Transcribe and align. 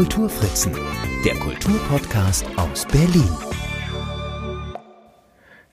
Kulturfritzen, 0.00 0.72
der 1.26 1.34
Kulturpodcast 1.34 2.46
aus 2.56 2.86
Berlin. 2.86 3.28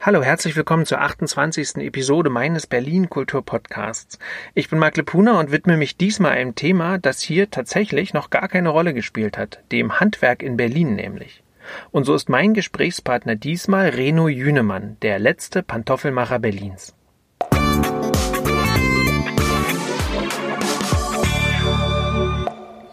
Hallo, 0.01 0.21
herzlich 0.21 0.57
willkommen 0.57 0.85
zur 0.85 0.99
28. 0.99 1.77
Episode 1.77 2.29
meines 2.29 2.67
Berlin 2.67 3.09
Kulturpodcasts. 3.09 4.19
Ich 4.53 4.69
bin 4.69 4.79
Mark 4.79 4.97
Lepuna 4.97 5.39
und 5.39 5.53
widme 5.53 5.77
mich 5.77 5.95
diesmal 5.95 6.33
einem 6.33 6.55
Thema, 6.55 6.97
das 6.97 7.21
hier 7.21 7.49
tatsächlich 7.49 8.13
noch 8.13 8.29
gar 8.29 8.49
keine 8.49 8.67
Rolle 8.67 8.93
gespielt 8.93 9.37
hat, 9.37 9.59
dem 9.71 9.97
Handwerk 10.01 10.43
in 10.43 10.57
Berlin 10.57 10.95
nämlich. 10.95 11.41
Und 11.91 12.03
so 12.03 12.13
ist 12.13 12.27
mein 12.27 12.53
Gesprächspartner 12.53 13.37
diesmal 13.37 13.87
Reno 13.87 14.27
Jünemann, 14.27 14.97
der 15.03 15.19
letzte 15.19 15.63
Pantoffelmacher 15.63 16.39
Berlins. 16.39 16.93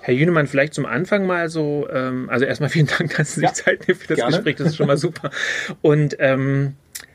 Herr 0.05 0.13
Jünemann, 0.13 0.47
vielleicht 0.47 0.75
zum 0.75 0.85
Anfang 0.85 1.27
mal 1.27 1.49
so, 1.49 1.89
ähm, 1.91 2.29
also 2.29 2.45
erstmal 2.45 2.69
vielen 2.77 2.87
Dank, 2.87 3.17
dass 3.17 3.35
Sie 3.35 3.41
sich 3.41 3.49
ja, 3.49 3.55
Zeit 3.55 3.89
nehmen 3.89 3.99
für 3.99 4.09
das 4.09 4.19
gerne. 4.19 4.33
Gespräch, 4.33 4.57
das 4.57 4.69
ist 4.69 4.77
schon 4.77 4.87
mal 4.87 4.99
super. 4.99 5.30
Und 5.80 6.17
ähm, 6.19 6.75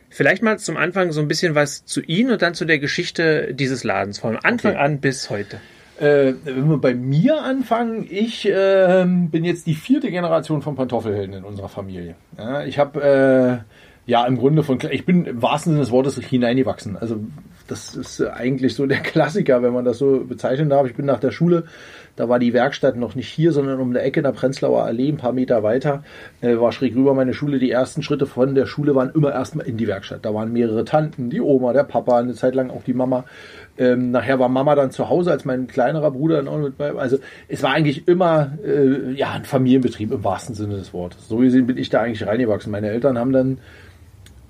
vielleicht 0.10 0.42
mal 0.42 0.58
zum 0.58 0.76
Anfang 0.76 1.12
so 1.12 1.22
ein 1.22 1.28
bisschen 1.28 1.54
was 1.54 1.86
zu 1.86 2.02
Ihnen 2.02 2.32
und 2.32 2.42
dann 2.42 2.56
zu 2.56 2.66
der 2.66 2.80
Geschichte 2.80 3.54
dieses 3.54 3.84
Ladens, 3.84 4.18
von 4.18 4.38
Anfang 4.38 4.72
okay. 4.72 4.82
an 4.82 5.00
bis 5.02 5.30
heute. 5.30 5.58
Äh, 6.00 6.34
wenn 6.44 6.68
wir 6.68 6.80
bei 6.80 6.96
mir 6.96 7.44
anfangen, 7.44 8.08
ich 8.10 8.50
äh, 8.50 9.06
bin 9.06 9.46
jetzt 9.46 9.68
die 9.68 9.76
vierte 9.76 10.10
Generation 10.10 10.64
von 10.64 10.76
Pantoffelhelden 10.76 11.36
in 11.36 11.44
unserer 11.44 11.70
Familie. 11.70 12.16
Ja, 12.40 12.64
ich 12.64 12.80
habe 12.80 13.64
äh, 13.68 14.10
ja 14.10 14.26
im 14.26 14.38
Grunde 14.38 14.64
von, 14.64 14.80
ich 14.90 15.06
bin 15.06 15.26
im 15.26 15.42
wahrsten 15.44 15.74
Sinne 15.74 15.84
des 15.84 15.92
Wortes 15.92 16.18
hineingewachsen. 16.18 16.98
Also 16.98 17.20
das 17.68 17.96
ist 17.96 18.20
eigentlich 18.22 18.74
so 18.74 18.88
der 18.88 19.00
Klassiker, 19.04 19.62
wenn 19.62 19.74
man 19.74 19.86
das 19.86 20.00
so 20.00 20.26
bezeichnen 20.26 20.70
darf. 20.70 20.88
Ich 20.88 20.96
bin 20.96 21.06
nach 21.06 21.20
der 21.20 21.32
Schule 21.32 21.66
da 22.20 22.28
war 22.28 22.38
die 22.38 22.52
Werkstatt 22.52 22.98
noch 22.98 23.16
nicht 23.16 23.30
hier, 23.30 23.54
sondern 23.54 23.80
um 23.80 23.94
der 23.94 24.04
Ecke 24.04 24.20
in 24.20 24.26
der 24.26 24.34
Prenzlauer 24.34 24.84
Allee, 24.84 25.08
ein 25.08 25.16
paar 25.16 25.32
Meter 25.32 25.64
weiter, 25.64 26.04
äh, 26.42 26.58
war 26.58 26.74
schräg 26.74 26.94
rüber 26.94 27.14
meine 27.14 27.34
Schule. 27.34 27.60
Die 27.60 27.72
ersten 27.72 28.04
Schritte 28.04 28.26
von 28.26 28.56
der 28.56 28.66
Schule 28.66 28.94
waren 28.94 29.10
immer 29.16 29.32
erstmal 29.32 29.66
in 29.68 29.78
die 29.78 29.88
Werkstatt. 29.88 30.26
Da 30.26 30.34
waren 30.34 30.52
mehrere 30.52 30.84
Tanten, 30.84 31.30
die 31.30 31.40
Oma, 31.40 31.72
der 31.72 31.86
Papa, 31.86 32.20
eine 32.20 32.34
Zeit 32.34 32.56
lang 32.56 32.72
auch 32.72 32.84
die 32.84 32.94
Mama. 32.94 33.24
Ähm, 33.78 34.12
nachher 34.12 34.38
war 34.38 34.50
Mama 34.50 34.76
dann 34.76 34.92
zu 34.92 35.08
Hause, 35.08 35.32
als 35.32 35.46
mein 35.46 35.68
kleinerer 35.68 36.12
Bruder 36.12 36.36
dann 36.36 36.50
auch 36.50 36.58
mit 36.58 36.78
bei. 36.78 36.92
Also 36.92 37.20
es 37.48 37.64
war 37.64 37.72
eigentlich 37.72 38.06
immer 38.10 38.52
äh, 38.66 39.14
ja 39.14 39.32
ein 39.32 39.46
Familienbetrieb 39.46 40.12
im 40.12 40.22
wahrsten 40.22 40.56
Sinne 40.56 40.76
des 40.76 40.94
Wortes. 40.94 41.30
So 41.30 41.38
gesehen 41.38 41.68
bin 41.68 41.78
ich 41.78 41.90
da 41.90 42.02
eigentlich 42.02 42.28
reingewachsen. 42.28 42.70
Meine 42.70 42.90
Eltern 42.90 43.18
haben 43.18 43.32
dann 43.32 43.60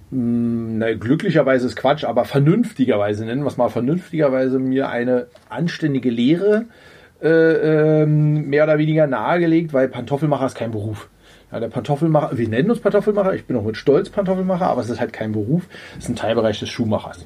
hm, 0.09 0.79
na, 0.79 0.95
glücklicherweise 0.95 1.67
ist 1.67 1.75
Quatsch, 1.75 2.03
aber 2.03 2.25
vernünftigerweise, 2.25 3.25
nennen 3.25 3.43
wir 3.43 3.47
es 3.49 3.57
mal 3.57 3.69
vernünftigerweise, 3.69 4.57
mir 4.57 4.89
eine 4.89 5.27
anständige 5.49 6.09
Lehre 6.09 6.61
äh, 6.61 6.89
ähm, 7.21 8.49
mehr 8.49 8.63
oder 8.63 8.77
weniger 8.77 9.07
nahegelegt, 9.07 9.73
weil 9.73 9.87
Pantoffelmacher 9.87 10.45
ist 10.45 10.55
kein 10.55 10.71
Beruf. 10.71 11.09
Ja, 11.51 11.59
der 11.59 11.69
Pantoffelmacher, 11.69 12.37
wir 12.37 12.47
nennen 12.47 12.69
uns 12.69 12.79
Pantoffelmacher, 12.79 13.33
ich 13.33 13.45
bin 13.45 13.57
auch 13.57 13.63
mit 13.63 13.75
Stolz 13.75 14.09
Pantoffelmacher, 14.09 14.67
aber 14.67 14.81
es 14.81 14.89
ist 14.89 14.99
halt 14.99 15.13
kein 15.13 15.31
Beruf, 15.31 15.67
es 15.97 16.05
ist 16.05 16.09
ein 16.09 16.15
Teilbereich 16.15 16.59
des 16.59 16.69
Schuhmachers. 16.69 17.25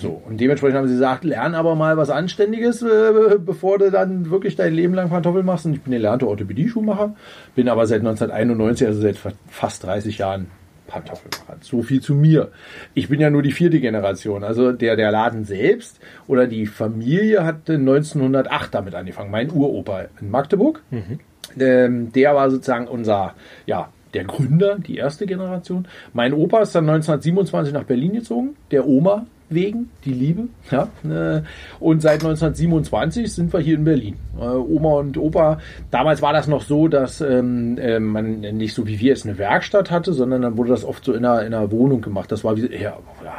So, 0.00 0.22
und 0.26 0.40
dementsprechend 0.40 0.78
haben 0.78 0.86
sie 0.86 0.94
gesagt, 0.94 1.24
lern 1.24 1.54
aber 1.54 1.74
mal 1.74 1.96
was 1.96 2.10
Anständiges, 2.10 2.82
äh, 2.82 3.38
bevor 3.38 3.78
du 3.78 3.90
dann 3.90 4.30
wirklich 4.30 4.54
dein 4.54 4.74
Leben 4.74 4.94
lang 4.94 5.10
Pantoffel 5.10 5.42
machst. 5.42 5.66
Und 5.66 5.74
ich 5.74 5.82
bin 5.82 5.92
gelernter 5.92 6.28
Orthopädie-Schuhmacher, 6.28 7.14
bin 7.54 7.68
aber 7.68 7.86
seit 7.86 8.00
1991, 8.00 8.86
also 8.86 9.00
seit 9.00 9.18
fast 9.48 9.84
30 9.84 10.18
Jahren 10.18 10.46
Pantoffelmacher. 10.92 11.56
So 11.60 11.82
viel 11.82 12.00
zu 12.00 12.14
mir. 12.14 12.50
Ich 12.94 13.08
bin 13.08 13.18
ja 13.18 13.30
nur 13.30 13.42
die 13.42 13.52
vierte 13.52 13.80
Generation. 13.80 14.44
Also 14.44 14.72
der, 14.72 14.96
der 14.96 15.10
Laden 15.10 15.44
selbst 15.44 16.00
oder 16.26 16.46
die 16.46 16.66
Familie 16.66 17.44
hat 17.44 17.68
1908 17.68 18.74
damit 18.74 18.94
angefangen. 18.94 19.30
Mein 19.30 19.50
Uropa 19.50 20.04
in 20.20 20.30
Magdeburg. 20.30 20.82
Mhm. 20.90 21.18
Ähm, 21.58 22.12
der 22.12 22.34
war 22.34 22.50
sozusagen 22.50 22.88
unser, 22.88 23.34
ja, 23.66 23.88
der 24.14 24.24
Gründer, 24.24 24.78
die 24.78 24.96
erste 24.96 25.26
Generation. 25.26 25.88
Mein 26.12 26.34
Opa 26.34 26.60
ist 26.60 26.74
dann 26.74 26.88
1927 26.88 27.72
nach 27.72 27.84
Berlin 27.84 28.12
gezogen. 28.12 28.56
Der 28.70 28.86
Oma 28.86 29.26
wegen, 29.54 29.90
die 30.04 30.12
Liebe. 30.12 30.48
Ja, 30.70 30.88
äh, 31.04 31.42
und 31.80 32.02
seit 32.02 32.24
1927 32.24 33.32
sind 33.32 33.52
wir 33.52 33.60
hier 33.60 33.76
in 33.76 33.84
Berlin. 33.84 34.16
Äh, 34.38 34.44
Oma 34.44 34.94
und 34.94 35.18
Opa, 35.18 35.58
damals 35.90 36.22
war 36.22 36.32
das 36.32 36.46
noch 36.46 36.62
so, 36.62 36.88
dass 36.88 37.20
ähm, 37.20 37.78
äh, 37.78 37.98
man 37.98 38.40
nicht 38.40 38.74
so 38.74 38.86
wie 38.86 39.00
wir 39.00 39.12
es 39.12 39.24
eine 39.24 39.38
Werkstatt 39.38 39.90
hatte, 39.90 40.12
sondern 40.12 40.42
dann 40.42 40.56
wurde 40.56 40.70
das 40.70 40.84
oft 40.84 41.04
so 41.04 41.12
in 41.12 41.24
einer, 41.24 41.44
in 41.44 41.54
einer 41.54 41.70
Wohnung 41.70 42.00
gemacht. 42.00 42.32
Das 42.32 42.44
war 42.44 42.56
wie 42.56 42.74
ja, 42.74 42.98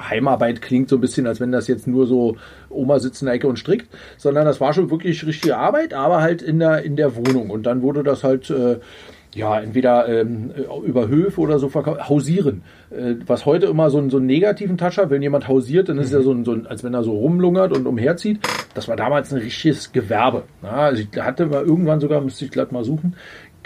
Heimarbeit 0.09 0.61
klingt 0.61 0.89
so 0.89 0.97
ein 0.97 1.01
bisschen, 1.01 1.27
als 1.27 1.39
wenn 1.39 1.51
das 1.51 1.67
jetzt 1.67 1.87
nur 1.87 2.07
so 2.07 2.37
Oma 2.69 2.99
sitzt 2.99 3.21
in 3.21 3.27
der 3.27 3.35
Ecke 3.35 3.47
und 3.47 3.57
strickt, 3.57 3.87
sondern 4.17 4.45
das 4.45 4.61
war 4.61 4.73
schon 4.73 4.89
wirklich 4.91 5.25
richtige 5.25 5.57
Arbeit, 5.57 5.93
aber 5.93 6.21
halt 6.21 6.41
in 6.41 6.59
der, 6.59 6.83
in 6.83 6.95
der 6.95 7.15
Wohnung. 7.15 7.49
Und 7.49 7.63
dann 7.65 7.81
wurde 7.81 8.03
das 8.03 8.23
halt 8.23 8.49
äh, 8.49 8.77
ja, 9.35 9.59
entweder 9.59 10.07
ähm, 10.07 10.51
über 10.85 11.07
Höfe 11.07 11.41
oder 11.41 11.59
so 11.59 11.69
verkaufen, 11.69 12.07
hausieren. 12.07 12.63
Äh, 12.91 13.15
was 13.25 13.45
heute 13.45 13.67
immer 13.67 13.89
so, 13.89 13.97
einen, 13.97 14.09
so 14.09 14.17
einen 14.17 14.25
negativen 14.25 14.77
Touch 14.77 14.97
hat, 14.97 15.09
wenn 15.09 15.21
jemand 15.21 15.47
hausiert, 15.47 15.89
dann 15.89 15.97
ist 15.97 16.11
mhm. 16.11 16.17
ja 16.17 16.23
so 16.23 16.31
ein, 16.31 16.45
so 16.45 16.51
ein, 16.53 16.67
als 16.67 16.83
wenn 16.83 16.93
er 16.93 17.03
so 17.03 17.11
rumlungert 17.11 17.75
und 17.75 17.87
umherzieht. 17.87 18.39
Das 18.73 18.87
war 18.87 18.95
damals 18.95 19.31
ein 19.33 19.39
richtiges 19.39 19.91
Gewerbe. 19.91 20.43
Ja, 20.61 20.71
also 20.71 21.01
ich 21.01 21.21
hatte 21.21 21.45
mal 21.45 21.63
irgendwann 21.63 21.99
sogar, 21.99 22.21
müsste 22.21 22.45
ich 22.45 22.51
glatt 22.51 22.71
mal 22.71 22.83
suchen, 22.83 23.15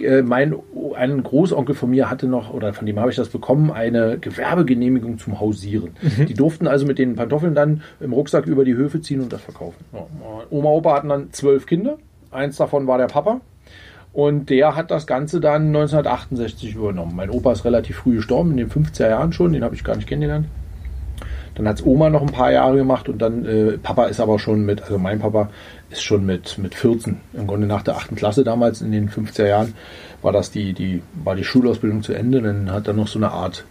äh, 0.01 0.21
mein 0.21 0.55
ein 0.95 1.23
Großonkel 1.23 1.75
von 1.75 1.89
mir 1.89 2.09
hatte 2.09 2.27
noch, 2.27 2.53
oder 2.53 2.73
von 2.73 2.85
dem 2.85 2.99
habe 2.99 3.09
ich 3.09 3.15
das 3.15 3.29
bekommen, 3.29 3.71
eine 3.71 4.17
Gewerbegenehmigung 4.19 5.17
zum 5.17 5.39
Hausieren. 5.39 5.91
Mhm. 6.01 6.25
Die 6.27 6.33
durften 6.33 6.67
also 6.67 6.85
mit 6.85 6.97
den 6.97 7.15
Pantoffeln 7.15 7.55
dann 7.55 7.81
im 7.99 8.13
Rucksack 8.13 8.45
über 8.45 8.65
die 8.65 8.75
Höfe 8.75 9.01
ziehen 9.01 9.21
und 9.21 9.33
das 9.33 9.41
verkaufen. 9.41 9.83
Ja. 9.93 10.05
Oma, 10.49 10.69
Opa 10.69 10.95
hatten 10.95 11.09
dann 11.09 11.31
zwölf 11.31 11.65
Kinder. 11.65 11.97
Eins 12.31 12.57
davon 12.57 12.87
war 12.87 12.97
der 12.97 13.07
Papa. 13.07 13.41
Und 14.17 14.49
der 14.49 14.75
hat 14.75 14.89
das 14.89 15.05
Ganze 15.05 15.39
dann 15.39 15.67
1968 15.67 16.73
übernommen. 16.73 17.15
Mein 17.15 17.29
Opa 17.29 17.51
ist 17.51 17.65
relativ 17.65 17.97
früh 17.97 18.15
gestorben, 18.15 18.49
in 18.49 18.57
den 18.57 18.71
50er 18.71 19.09
Jahren 19.09 19.31
schon, 19.31 19.53
den 19.53 19.63
habe 19.63 19.75
ich 19.75 19.83
gar 19.83 19.95
nicht 19.95 20.07
kennengelernt. 20.07 20.47
Dann 21.53 21.67
hat's 21.67 21.85
Oma 21.85 22.09
noch 22.09 22.23
ein 22.23 22.31
paar 22.31 22.51
Jahre 22.51 22.77
gemacht 22.77 23.09
und 23.09 23.21
dann, 23.21 23.45
äh, 23.45 23.77
Papa 23.77 24.05
ist 24.05 24.19
aber 24.19 24.39
schon 24.39 24.65
mit, 24.65 24.81
also 24.81 24.97
mein 24.97 25.19
Papa 25.19 25.51
ist 25.91 26.01
schon 26.01 26.25
mit, 26.25 26.57
mit 26.57 26.73
14, 26.73 27.17
im 27.33 27.45
Grunde 27.45 27.67
nach 27.67 27.83
der 27.83 27.95
8. 27.95 28.15
Klasse 28.15 28.43
damals 28.43 28.81
in 28.81 28.91
den 28.91 29.07
50er 29.07 29.45
Jahren, 29.45 29.75
war 30.23 30.31
das 30.31 30.49
die, 30.49 30.73
die, 30.73 31.03
war 31.23 31.35
die 31.35 31.43
Schulausbildung 31.43 32.01
zu 32.01 32.13
Ende. 32.13 32.41
Dann 32.41 32.71
hat 32.71 32.87
er 32.87 32.93
noch 32.93 33.07
so 33.07 33.19
eine 33.19 33.29
Art, 33.29 33.65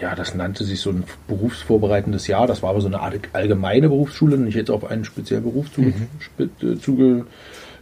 ja, 0.00 0.14
das 0.14 0.36
nannte 0.36 0.62
sich 0.62 0.80
so 0.80 0.90
ein 0.90 1.02
berufsvorbereitendes 1.26 2.28
Jahr. 2.28 2.46
Das 2.46 2.62
war 2.62 2.70
aber 2.70 2.80
so 2.80 2.86
eine 2.86 3.00
Art 3.00 3.14
allgemeine 3.32 3.88
Berufsschule, 3.88 4.38
nicht 4.38 4.54
jetzt 4.54 4.70
auf 4.70 4.88
einen 4.88 5.04
speziellen 5.04 5.42
Beruf 5.42 5.66
zugeschnitten. 5.72 7.26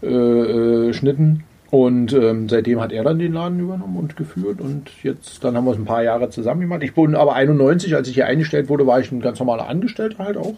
Mhm. 0.01 0.09
Äh, 0.09 0.89
äh, 0.89 0.93
und 1.71 2.15
ähm, 2.15 2.49
seitdem 2.49 2.81
hat 2.81 2.93
er 2.93 3.05
dann 3.05 3.19
den 3.19 3.35
Laden 3.35 3.61
übernommen 3.61 3.97
und 3.97 4.17
geführt 4.17 4.61
und 4.61 4.91
jetzt, 5.03 5.45
dann 5.45 5.55
haben 5.55 5.67
wir 5.67 5.73
es 5.73 5.79
ein 5.79 5.85
paar 5.85 6.03
Jahre 6.03 6.31
zusammen 6.31 6.63
gemacht. 6.63 6.83
Ich 6.83 6.95
bin 6.95 7.15
aber 7.15 7.35
91, 7.35 7.95
als 7.95 8.09
ich 8.09 8.15
hier 8.15 8.27
eingestellt 8.27 8.71
wurde, 8.71 8.87
war 8.87 9.01
ich 9.01 9.13
ein 9.13 9.21
ganz 9.21 9.39
normaler 9.39 9.69
Angestellter 9.69 10.25
halt 10.25 10.39
auch. 10.39 10.55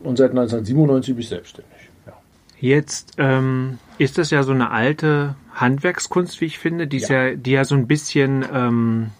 Und 0.00 0.18
seit 0.18 0.30
1997 0.30 1.14
bin 1.14 1.22
ich 1.22 1.28
selbstständig. 1.28 1.72
Ja. 2.06 2.12
Jetzt 2.60 3.14
ähm, 3.16 3.78
ist 3.96 4.18
das 4.18 4.30
ja 4.30 4.42
so 4.42 4.52
eine 4.52 4.70
alte 4.70 5.34
Handwerkskunst, 5.54 6.40
wie 6.42 6.46
ich 6.46 6.58
finde, 6.58 6.86
die 6.86 6.98
ja, 6.98 7.28
ja 7.28 7.36
die 7.36 7.52
ja 7.52 7.64
so 7.64 7.74
ein 7.74 7.86
bisschen 7.86 8.44
ähm, 8.52 9.10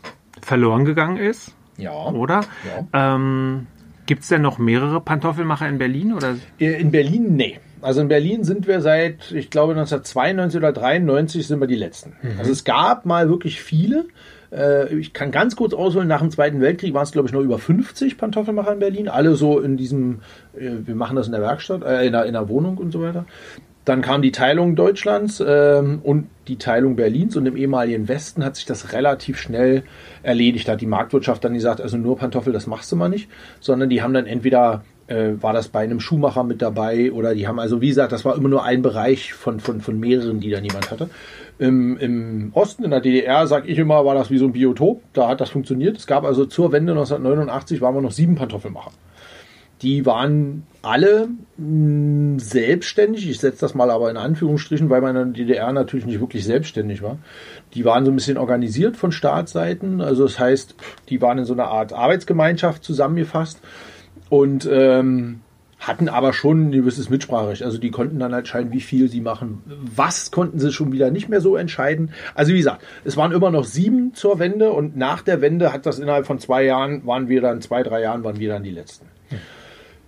verloren 0.42 0.84
gegangen 0.84 1.16
ist. 1.16 1.54
Ja. 1.78 2.10
Oder? 2.10 2.42
Ja. 2.92 3.14
Ähm, 3.14 3.66
Gibt 4.04 4.22
es 4.22 4.28
denn 4.28 4.42
noch 4.42 4.58
mehrere 4.58 5.00
Pantoffelmacher 5.00 5.66
in 5.66 5.78
Berlin? 5.78 6.12
Oder? 6.12 6.36
Äh, 6.60 6.80
in 6.80 6.90
Berlin, 6.90 7.36
nee. 7.36 7.58
Also 7.84 8.00
in 8.00 8.08
Berlin 8.08 8.44
sind 8.44 8.66
wir 8.66 8.80
seit, 8.80 9.30
ich 9.30 9.50
glaube 9.50 9.72
1992 9.72 10.58
oder 10.58 10.72
93 10.72 11.46
sind 11.46 11.60
wir 11.60 11.66
die 11.66 11.76
Letzten. 11.76 12.14
Mhm. 12.22 12.38
Also 12.38 12.50
es 12.50 12.64
gab 12.64 13.04
mal 13.04 13.28
wirklich 13.28 13.60
viele. 13.60 14.06
Äh, 14.50 14.94
ich 14.94 15.12
kann 15.12 15.30
ganz 15.30 15.54
kurz 15.54 15.74
ausholen, 15.74 16.08
nach 16.08 16.20
dem 16.20 16.30
Zweiten 16.30 16.62
Weltkrieg 16.62 16.94
waren 16.94 17.02
es, 17.02 17.12
glaube 17.12 17.28
ich, 17.28 17.34
noch 17.34 17.42
über 17.42 17.58
50 17.58 18.16
Pantoffelmacher 18.16 18.72
in 18.72 18.78
Berlin. 18.78 19.08
Alle 19.08 19.34
so 19.36 19.60
in 19.60 19.76
diesem, 19.76 20.20
äh, 20.56 20.70
wir 20.84 20.94
machen 20.94 21.14
das 21.14 21.26
in 21.26 21.32
der 21.32 21.42
Werkstatt, 21.42 21.82
äh, 21.82 22.06
in, 22.06 22.12
der, 22.12 22.24
in 22.24 22.32
der 22.32 22.48
Wohnung 22.48 22.78
und 22.78 22.90
so 22.90 23.02
weiter. 23.02 23.26
Dann 23.84 24.00
kam 24.00 24.22
die 24.22 24.32
Teilung 24.32 24.76
Deutschlands 24.76 25.44
ähm, 25.46 26.00
und 26.02 26.28
die 26.48 26.56
Teilung 26.56 26.96
Berlins 26.96 27.36
und 27.36 27.44
im 27.44 27.54
ehemaligen 27.54 28.08
Westen 28.08 28.42
hat 28.42 28.56
sich 28.56 28.64
das 28.64 28.94
relativ 28.94 29.38
schnell 29.38 29.82
erledigt. 30.22 30.68
Da 30.68 30.72
hat 30.72 30.80
die 30.80 30.86
Marktwirtschaft 30.86 31.44
dann 31.44 31.52
gesagt, 31.52 31.82
also 31.82 31.98
nur 31.98 32.16
Pantoffel, 32.16 32.54
das 32.54 32.66
machst 32.66 32.90
du 32.90 32.96
mal 32.96 33.10
nicht, 33.10 33.28
sondern 33.60 33.90
die 33.90 34.00
haben 34.00 34.14
dann 34.14 34.24
entweder 34.24 34.84
äh, 35.06 35.32
war 35.40 35.52
das 35.52 35.68
bei 35.68 35.80
einem 35.80 36.00
Schuhmacher 36.00 36.44
mit 36.44 36.62
dabei 36.62 37.12
oder 37.12 37.34
die 37.34 37.46
haben 37.46 37.58
also, 37.58 37.80
wie 37.80 37.88
gesagt, 37.88 38.12
das 38.12 38.24
war 38.24 38.36
immer 38.36 38.48
nur 38.48 38.64
ein 38.64 38.82
Bereich 38.82 39.34
von, 39.34 39.60
von, 39.60 39.80
von 39.80 39.98
mehreren, 39.98 40.40
die 40.40 40.50
dann 40.50 40.64
jemand 40.64 40.90
hatte. 40.90 41.10
Im, 41.58 41.96
Im 41.98 42.50
Osten, 42.54 42.84
in 42.84 42.90
der 42.90 43.00
DDR, 43.00 43.46
sag 43.46 43.68
ich 43.68 43.78
immer, 43.78 44.04
war 44.04 44.14
das 44.14 44.30
wie 44.30 44.38
so 44.38 44.46
ein 44.46 44.52
Biotop, 44.52 45.02
da 45.12 45.28
hat 45.28 45.40
das 45.40 45.50
funktioniert. 45.50 45.96
Es 45.96 46.06
gab 46.06 46.24
also 46.24 46.46
zur 46.46 46.72
Wende 46.72 46.92
1989 46.92 47.80
waren 47.80 47.94
wir 47.94 48.02
noch 48.02 48.12
sieben 48.12 48.34
Pantoffelmacher. 48.34 48.92
Die 49.82 50.06
waren 50.06 50.62
alle 50.82 51.28
mh, 51.58 52.38
selbstständig, 52.38 53.28
ich 53.28 53.38
setze 53.38 53.60
das 53.60 53.74
mal 53.74 53.90
aber 53.90 54.10
in 54.10 54.16
Anführungsstrichen, 54.16 54.88
weil 54.88 55.02
man 55.02 55.16
in 55.16 55.34
der 55.34 55.44
DDR 55.44 55.72
natürlich 55.72 56.06
nicht 56.06 56.20
wirklich 56.20 56.44
selbstständig 56.44 57.02
war. 57.02 57.18
Die 57.74 57.84
waren 57.84 58.04
so 58.04 58.10
ein 58.10 58.16
bisschen 58.16 58.38
organisiert 58.38 58.96
von 58.96 59.12
Staatsseiten, 59.12 60.00
also 60.00 60.24
das 60.24 60.38
heißt, 60.38 60.74
die 61.10 61.20
waren 61.20 61.38
in 61.38 61.44
so 61.44 61.52
einer 61.52 61.66
Art 61.66 61.92
Arbeitsgemeinschaft 61.92 62.82
zusammengefasst 62.82 63.60
und 64.34 64.68
ähm, 64.68 65.42
hatten 65.78 66.08
aber 66.08 66.32
schon 66.32 66.68
ein 66.68 66.72
gewisses 66.72 67.08
Mitspracherecht. 67.08 67.62
Also 67.62 67.78
die 67.78 67.92
konnten 67.92 68.18
dann 68.18 68.32
entscheiden, 68.32 68.72
wie 68.72 68.80
viel 68.80 69.08
sie 69.08 69.20
machen. 69.20 69.62
Was 69.94 70.32
konnten 70.32 70.58
sie 70.58 70.72
schon 70.72 70.90
wieder 70.90 71.12
nicht 71.12 71.28
mehr 71.28 71.40
so 71.40 71.54
entscheiden. 71.54 72.10
Also 72.34 72.52
wie 72.52 72.56
gesagt, 72.56 72.82
es 73.04 73.16
waren 73.16 73.30
immer 73.30 73.52
noch 73.52 73.62
sieben 73.62 74.12
zur 74.12 74.40
Wende 74.40 74.72
und 74.72 74.96
nach 74.96 75.22
der 75.22 75.40
Wende 75.40 75.72
hat 75.72 75.86
das 75.86 76.00
innerhalb 76.00 76.26
von 76.26 76.40
zwei 76.40 76.64
Jahren, 76.64 77.06
waren 77.06 77.28
wir 77.28 77.40
dann, 77.42 77.60
zwei, 77.60 77.84
drei 77.84 78.02
Jahren 78.02 78.24
waren 78.24 78.40
wir 78.40 78.48
dann 78.48 78.64
die 78.64 78.72
Letzten. 78.72 79.06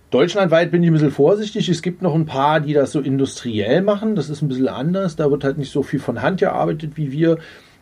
Deutschlandweit 0.09 0.71
bin 0.71 0.83
ich 0.83 0.89
ein 0.89 0.93
bisschen 0.93 1.11
vorsichtig. 1.11 1.69
Es 1.69 1.81
gibt 1.81 2.01
noch 2.01 2.15
ein 2.15 2.25
paar, 2.25 2.59
die 2.59 2.73
das 2.73 2.91
so 2.91 2.99
industriell 2.99 3.81
machen. 3.81 4.15
Das 4.15 4.29
ist 4.29 4.41
ein 4.41 4.49
bisschen 4.49 4.67
anders. 4.67 5.15
Da 5.15 5.31
wird 5.31 5.45
halt 5.45 5.57
nicht 5.57 5.71
so 5.71 5.83
viel 5.83 6.01
von 6.01 6.21
Hand 6.21 6.41
gearbeitet 6.41 6.97
wie 6.97 7.13
wir. 7.13 7.37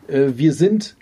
Äh, 0.06 0.28
wir 0.36 0.52
sind 0.52 0.96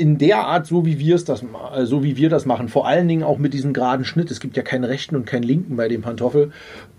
in 0.00 0.16
der 0.16 0.46
Art, 0.46 0.66
so 0.66 0.86
wie 0.86 0.98
wir 0.98 1.14
es 1.14 1.24
das, 1.24 1.42
äh, 1.42 1.84
so 1.84 2.02
wie 2.02 2.16
wir 2.16 2.30
das 2.30 2.46
machen, 2.46 2.68
vor 2.68 2.88
allen 2.88 3.06
Dingen 3.06 3.22
auch 3.22 3.36
mit 3.36 3.52
diesem 3.52 3.74
geraden 3.74 4.06
Schnitt. 4.06 4.30
Es 4.30 4.40
gibt 4.40 4.56
ja 4.56 4.62
keinen 4.62 4.84
rechten 4.84 5.14
und 5.14 5.26
keinen 5.26 5.42
linken 5.42 5.76
bei 5.76 5.88
dem 5.88 6.00
Pantoffel. 6.00 6.52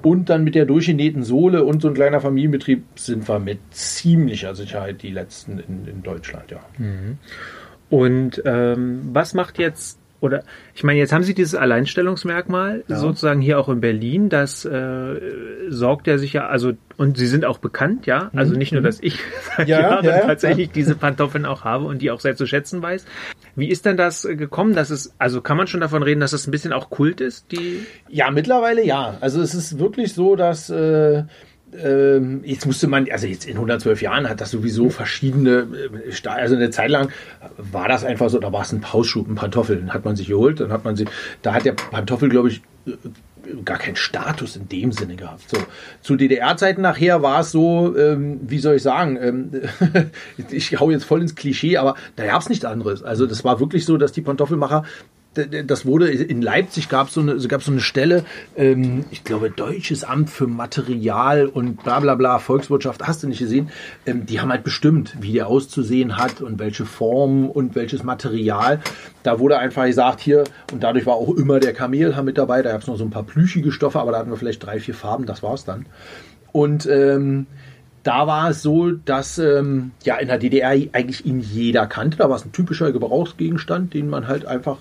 Und 0.04 0.30
dann 0.30 0.44
mit 0.44 0.54
der 0.54 0.66
durchgenähten 0.66 1.24
Sohle 1.24 1.66
und 1.66 1.82
so 1.82 1.88
ein 1.88 1.96
kleiner 1.96 2.22
Familienbetrieb 2.22 2.84
sind 2.96 3.28
wir 3.28 3.40
mit 3.40 3.60
ziemlicher 3.72 4.54
Sicherheit 4.54 5.02
die 5.02 5.10
letzten 5.10 5.58
in, 5.58 5.88
in 5.88 6.04
Deutschland, 6.04 6.52
ja. 6.52 6.60
Mhm. 6.78 7.18
Und 7.90 8.42
ähm, 8.46 9.10
was 9.12 9.34
macht 9.34 9.58
jetzt 9.58 10.00
oder 10.22 10.44
ich 10.76 10.84
meine, 10.84 11.00
jetzt 11.00 11.12
haben 11.12 11.24
Sie 11.24 11.34
dieses 11.34 11.56
Alleinstellungsmerkmal 11.56 12.84
ja. 12.88 12.96
sozusagen 12.96 13.42
hier 13.42 13.60
auch 13.60 13.70
in 13.70 13.82
Berlin. 13.82 14.30
Das 14.30 14.64
äh, 14.66 15.20
sorgt 15.68 16.06
ja 16.06 16.20
sicher, 16.20 16.50
also 16.50 16.74
und 16.98 17.18
Sie 17.18 17.26
sind 17.26 17.44
auch 17.44 17.58
bekannt, 17.58 18.06
ja. 18.06 18.30
Also 18.36 18.54
mhm. 18.54 18.60
nicht 18.60 18.72
nur, 18.72 18.84
dass 18.84 19.00
ich 19.02 19.20
seit 19.58 19.68
ja, 19.68 19.82
Jahren 19.82 20.06
ja, 20.06 20.20
tatsächlich 20.20 20.70
diese 20.70 20.96
Pantoffeln 20.96 21.48
auch 21.48 21.64
habe 21.64 21.86
und 21.86 22.04
die 22.04 22.12
auch 22.12 22.20
sehr 22.20 22.36
zu 22.36 22.46
schätzen 22.46 22.84
weiß. 22.84 23.06
Wie 23.56 23.70
ist 23.70 23.86
denn 23.86 23.98
das 23.98 24.22
gekommen, 24.22 24.76
dass 24.76 24.92
es, 24.92 25.14
also 25.18 25.42
kann 25.42 25.58
man 25.58 25.66
schon 25.66 25.82
davon 25.82 26.04
reden, 26.04 26.22
dass 26.22 26.34
es 26.34 26.48
ein 26.48 26.52
bisschen 26.52 26.72
auch 26.72 26.92
Kult 26.92 27.20
ist? 27.20 27.52
Die 27.52 27.86
ja, 28.08 28.30
mittlerweile 28.30 28.86
ja. 28.86 29.18
Also 29.22 29.42
es 29.42 29.56
ist 29.56 29.80
wirklich 29.80 30.14
so, 30.14 30.36
dass 30.36 30.70
äh, 30.70 31.24
jetzt 32.44 32.66
musste 32.66 32.88
man, 32.88 33.10
also 33.12 33.28
jetzt 33.28 33.46
in 33.46 33.56
112 33.56 34.02
Jahren 34.02 34.28
hat 34.28 34.42
das 34.42 34.52
sowieso 34.52 34.90
verschiedene, 34.90 35.68
äh, 36.06 36.28
also 36.28 36.56
eine 36.56 36.70
Zeit 36.70 36.90
lang 36.90 37.10
war 37.58 37.88
das 37.88 38.04
einfach 38.04 38.30
so, 38.30 38.40
da 38.40 38.52
war 38.52 38.64
es 38.64 38.74
ein 38.74 38.82
Pausschuh, 38.82 39.26
ein 39.28 39.36
Pantoffel, 39.36 39.78
den 39.78 39.94
hat 39.94 40.04
man 40.04 40.16
sich 40.16 40.28
geholt, 40.28 40.60
dann 40.60 40.72
hat 40.72 40.84
man 40.84 40.96
sie, 40.96 41.06
da 41.42 41.54
hat 41.54 41.66
der 41.66 41.74
Pantoffel, 41.74 42.30
glaube 42.30 42.50
ich, 42.50 42.62
äh, 42.86 42.92
gar 43.66 43.78
keinen 43.78 43.96
Status 43.96 44.56
in 44.56 44.70
dem 44.70 44.92
Sinne 44.92 45.16
gehabt. 45.16 45.50
So 45.50 45.58
zu 46.02 46.16
DDR-Zeiten 46.16 46.82
nachher 46.82 47.22
war 47.22 47.40
es 47.40 47.52
so, 47.52 47.96
ähm, 47.98 48.40
wie 48.44 48.60
soll 48.60 48.76
ich 48.76 48.84
sagen, 48.84 49.18
ähm, 49.22 49.52
ich 50.52 50.80
hau 50.80 50.92
jetzt 50.92 51.06
voll 51.06 51.22
ins 51.22 51.36
Klischee, 51.36 51.78
aber 51.78 51.96
da 52.18 52.26
gab 52.26 52.42
es 52.42 52.50
nichts 52.50 52.66
anderes. 52.66 53.02
Also 53.04 53.26
das 53.26 53.44
war 53.44 53.60
wirklich 53.60 53.86
so, 53.86 53.98
dass 53.98 54.12
die 54.12 54.22
Pantoffelmacher 54.22 54.84
das 55.34 55.86
wurde 55.86 56.10
in 56.10 56.42
Leipzig 56.42 56.90
gab 56.90 57.10
so 57.10 57.24
gab 57.48 57.64
so 57.64 57.72
eine 57.72 57.80
Stelle, 57.80 58.26
ähm, 58.58 59.06
ich 59.12 59.24
glaube 59.24 59.50
Deutsches 59.50 60.04
Amt 60.04 60.30
für 60.30 60.46
Material 60.46 61.48
und 61.48 61.84
bla 61.84 62.02
bla 62.02 62.16
bla 62.16 62.40
Volkswirtschaft, 62.40 63.08
hast 63.08 63.24
du 63.24 63.28
nicht 63.28 63.40
gesehen? 63.40 63.70
Ähm, 64.06 64.26
die 64.26 64.42
haben 64.42 64.50
halt 64.50 64.66
bestimmt, 64.66 65.16
wie 65.22 65.34
der 65.34 65.48
auszusehen 65.48 66.18
hat 66.18 66.42
und 66.42 66.60
welche 66.60 66.86
Form 66.86 67.50
und 67.50 67.76
welches 67.76 68.04
Material. 68.04 68.82
Da 69.24 69.40
wurde 69.40 69.58
einfach 69.58 69.86
gesagt 69.86 70.20
hier 70.20 70.44
und 70.74 70.84
dadurch 70.84 71.06
war 71.06 71.16
auch 71.16 71.34
immer 71.36 71.62
der 71.62 71.74
Kamelhaar 71.74 72.24
mit 72.24 72.38
dabei. 72.38 72.62
Da 72.62 72.74
gab 72.74 72.82
es 72.82 72.88
noch 72.88 72.98
so 72.98 73.06
ein 73.06 73.12
paar 73.12 73.24
plüschige 73.24 73.72
Stoffe, 73.72 74.00
aber 74.02 74.12
da 74.12 74.20
hatten 74.20 74.32
wir 74.32 74.38
vielleicht 74.38 74.66
drei 74.66 74.82
vier 74.82 74.96
Farben. 74.96 75.26
Das 75.26 75.42
war's 75.42 75.64
dann. 75.64 75.86
Und 76.52 76.86
ähm, 76.88 77.48
da 78.04 78.28
war 78.28 78.50
es 78.50 78.62
so, 78.62 78.92
dass 78.92 79.38
ähm, 79.38 79.92
ja 80.04 80.18
in 80.18 80.28
der 80.28 80.40
DDR 80.40 80.72
eigentlich 80.92 81.26
ihn 81.26 81.40
jeder 81.40 81.88
kannte. 81.88 82.18
Da 82.18 82.30
war 82.30 82.36
es 82.36 82.46
ein 82.46 82.52
typischer 82.52 82.92
Gebrauchsgegenstand, 82.92 83.94
den 83.94 84.10
man 84.10 84.28
halt 84.28 84.46
einfach 84.46 84.80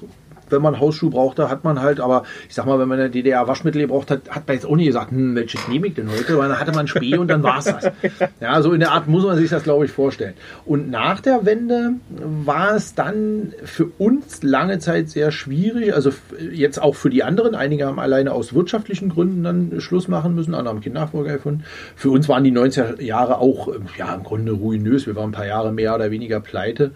wenn 0.53 0.63
man 0.63 0.81
Hausschuh 0.81 1.11
brauchte, 1.11 1.49
hat 1.49 1.65
man 1.65 1.81
halt, 1.81 2.01
aber 2.01 2.25
ich 2.49 2.55
sag 2.55 2.67
mal, 2.67 2.79
wenn 2.79 2.89
man 2.89 2.99
in 2.99 3.05
der 3.05 3.11
DDR 3.11 3.49
Waschmittel 3.49 3.83
gebraucht 3.83 4.11
hat, 4.11 4.31
hat 4.31 4.47
man 4.47 4.57
jetzt 4.57 4.67
auch 4.67 4.77
nie 4.77 4.87
gesagt, 4.87 5.11
hm, 5.11 5.35
welches 5.35 5.69
nehme 5.69 5.89
ich 5.89 5.95
denn 5.95 6.11
heute? 6.11 6.39
Weil 6.39 6.49
dann 6.49 6.61
hatte 6.61 6.73
man 6.73 6.87
Spee 6.87 7.17
und 7.17 7.29
dann 7.29 7.43
war's 7.43 7.65
das. 7.65 7.91
Ja, 8.41 8.61
so 8.63 8.73
in 8.73 8.81
der 8.81 8.93
Art 8.93 9.07
muss 9.07 9.25
man 9.25 9.37
sich 9.37 9.51
das, 9.51 9.65
glaube 9.65 9.85
ich, 9.85 9.91
vorstellen. 9.91 10.35
Und 10.65 10.91
nach 10.91 11.21
der 11.21 11.45
Wende 11.45 11.95
war 12.09 12.75
es 12.75 12.95
dann 12.95 13.53
für 13.65 13.87
uns 13.99 14.43
lange 14.43 14.79
Zeit 14.79 15.11
sehr 15.11 15.31
schwierig, 15.31 15.95
also 15.95 16.11
jetzt 16.53 16.81
auch 16.81 16.95
für 16.95 17.11
die 17.11 17.23
anderen. 17.23 17.55
Einige 17.55 17.87
haben 17.87 17.99
alleine 17.99 18.33
aus 18.33 18.55
wirtschaftlichen 18.55 19.11
Gründen 19.11 19.43
dann 19.43 19.81
Schluss 19.81 20.09
machen 20.09 20.35
müssen, 20.35 20.55
andere 20.55 20.75
haben 20.75 20.83
keinen 20.83 20.95
Nachfolger 20.95 21.35
gefunden. 21.35 21.65
Für 21.97 22.11
uns 22.11 22.29
waren 22.29 22.45
die 22.45 22.53
90er 22.53 23.01
Jahre 23.03 23.39
auch, 23.39 23.69
ja, 23.99 24.15
im 24.15 24.23
Grunde 24.23 24.53
ruinös. 24.53 25.07
Wir 25.07 25.17
waren 25.17 25.31
ein 25.31 25.33
paar 25.33 25.47
Jahre 25.47 25.73
mehr 25.73 25.95
oder 25.95 26.11
weniger 26.11 26.41
pleite, 26.41 26.93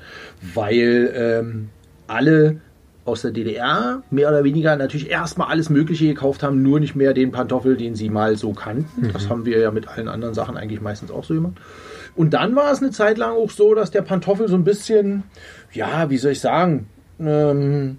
weil 0.54 1.12
ähm, 1.14 1.68
alle 2.06 2.60
aus 3.04 3.22
der 3.22 3.32
DDR 3.32 4.02
mehr 4.10 4.28
oder 4.30 4.44
weniger 4.44 4.76
natürlich 4.76 5.10
erstmal 5.10 5.48
alles 5.48 5.68
Mögliche 5.68 6.06
gekauft 6.06 6.42
haben, 6.42 6.62
nur 6.62 6.80
nicht 6.80 6.96
mehr 6.96 7.12
den 7.12 7.32
Pantoffel, 7.32 7.76
den 7.76 7.94
sie 7.94 8.08
mal 8.08 8.36
so 8.36 8.52
kannten. 8.52 9.06
Mhm. 9.06 9.12
Das 9.12 9.28
haben 9.28 9.44
wir 9.44 9.58
ja 9.58 9.70
mit 9.70 9.88
allen 9.88 10.08
anderen 10.08 10.34
Sachen 10.34 10.56
eigentlich 10.56 10.80
meistens 10.80 11.10
auch 11.10 11.24
so 11.24 11.34
gemacht. 11.34 11.54
Und 12.16 12.32
dann 12.32 12.54
war 12.56 12.72
es 12.72 12.80
eine 12.80 12.92
Zeit 12.92 13.18
lang 13.18 13.32
auch 13.32 13.50
so, 13.50 13.74
dass 13.74 13.90
der 13.90 14.02
Pantoffel 14.02 14.48
so 14.48 14.54
ein 14.54 14.64
bisschen, 14.64 15.24
ja, 15.72 16.08
wie 16.10 16.16
soll 16.16 16.32
ich 16.32 16.40
sagen, 16.40 16.86
ähm, 17.20 17.98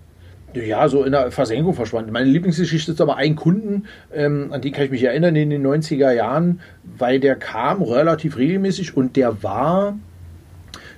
ja, 0.53 0.87
so 0.87 1.03
in 1.03 1.11
der 1.11 1.31
Versenkung 1.31 1.73
verschwand. 1.73 2.11
Meine 2.11 2.29
Lieblingsgeschichte 2.29 2.93
ist 2.93 3.01
aber 3.01 3.17
ein 3.17 3.35
Kunden, 3.35 3.85
ähm, 4.13 4.51
an 4.51 4.61
den 4.61 4.71
kann 4.71 4.85
ich 4.85 4.91
mich 4.91 5.03
erinnern, 5.03 5.35
in 5.35 5.49
den 5.49 5.65
90er 5.65 6.11
Jahren, 6.11 6.61
weil 6.97 7.19
der 7.19 7.35
kam 7.35 7.81
relativ 7.81 8.37
regelmäßig 8.37 8.95
und 8.95 9.17
der 9.17 9.43
war, 9.43 9.99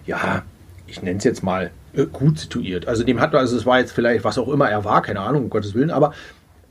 ja, 0.06 0.44
ich 0.86 1.02
nenne 1.02 1.18
es 1.18 1.24
jetzt 1.24 1.44
mal 1.44 1.72
gut 2.12 2.40
situiert. 2.40 2.88
Also 2.88 3.04
dem 3.04 3.20
hat, 3.20 3.34
also 3.34 3.58
es 3.58 3.66
war 3.66 3.80
jetzt 3.80 3.92
vielleicht, 3.92 4.24
was 4.24 4.38
auch 4.38 4.50
immer 4.50 4.70
er 4.70 4.86
war, 4.86 5.02
keine 5.02 5.22
Ahnung, 5.22 5.46
um 5.46 5.50
Gottes 5.50 5.74
Willen, 5.74 5.92
aber 5.92 6.14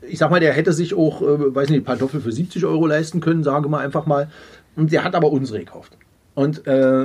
ich 0.01 0.19
sag 0.19 0.31
mal, 0.31 0.39
der 0.39 0.53
hätte 0.53 0.73
sich 0.73 0.93
auch, 0.93 1.21
äh, 1.21 1.55
weiß 1.55 1.69
nicht, 1.69 1.85
Pantoffel 1.85 2.21
für 2.21 2.31
70 2.31 2.65
Euro 2.65 2.85
leisten 2.87 3.19
können, 3.19 3.43
sage 3.43 3.67
mal 3.69 3.83
einfach 3.83 4.05
mal. 4.05 4.29
Und 4.75 4.91
der 4.91 5.03
hat 5.03 5.15
aber 5.15 5.31
unsere 5.31 5.59
gekauft. 5.59 5.97
Und 6.35 6.67
äh, 6.67 7.03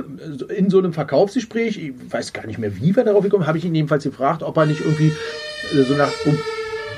in 0.55 0.69
so 0.69 0.77
einem 0.77 0.93
Verkaufsgespräch, 0.93 1.77
ich 1.79 1.93
weiß 2.13 2.33
gar 2.33 2.45
nicht 2.45 2.59
mehr, 2.59 2.77
wie 2.77 2.95
wir 2.95 3.03
darauf 3.03 3.23
gekommen, 3.23 3.47
habe 3.47 3.57
ich 3.57 3.65
ihn 3.65 3.73
jedenfalls 3.73 4.03
gefragt, 4.03 4.43
ob 4.43 4.55
er 4.57 4.67
nicht 4.67 4.81
irgendwie 4.81 5.11
äh, 5.73 5.81
so 5.81 5.95
nach, 5.95 6.11
um, 6.25 6.37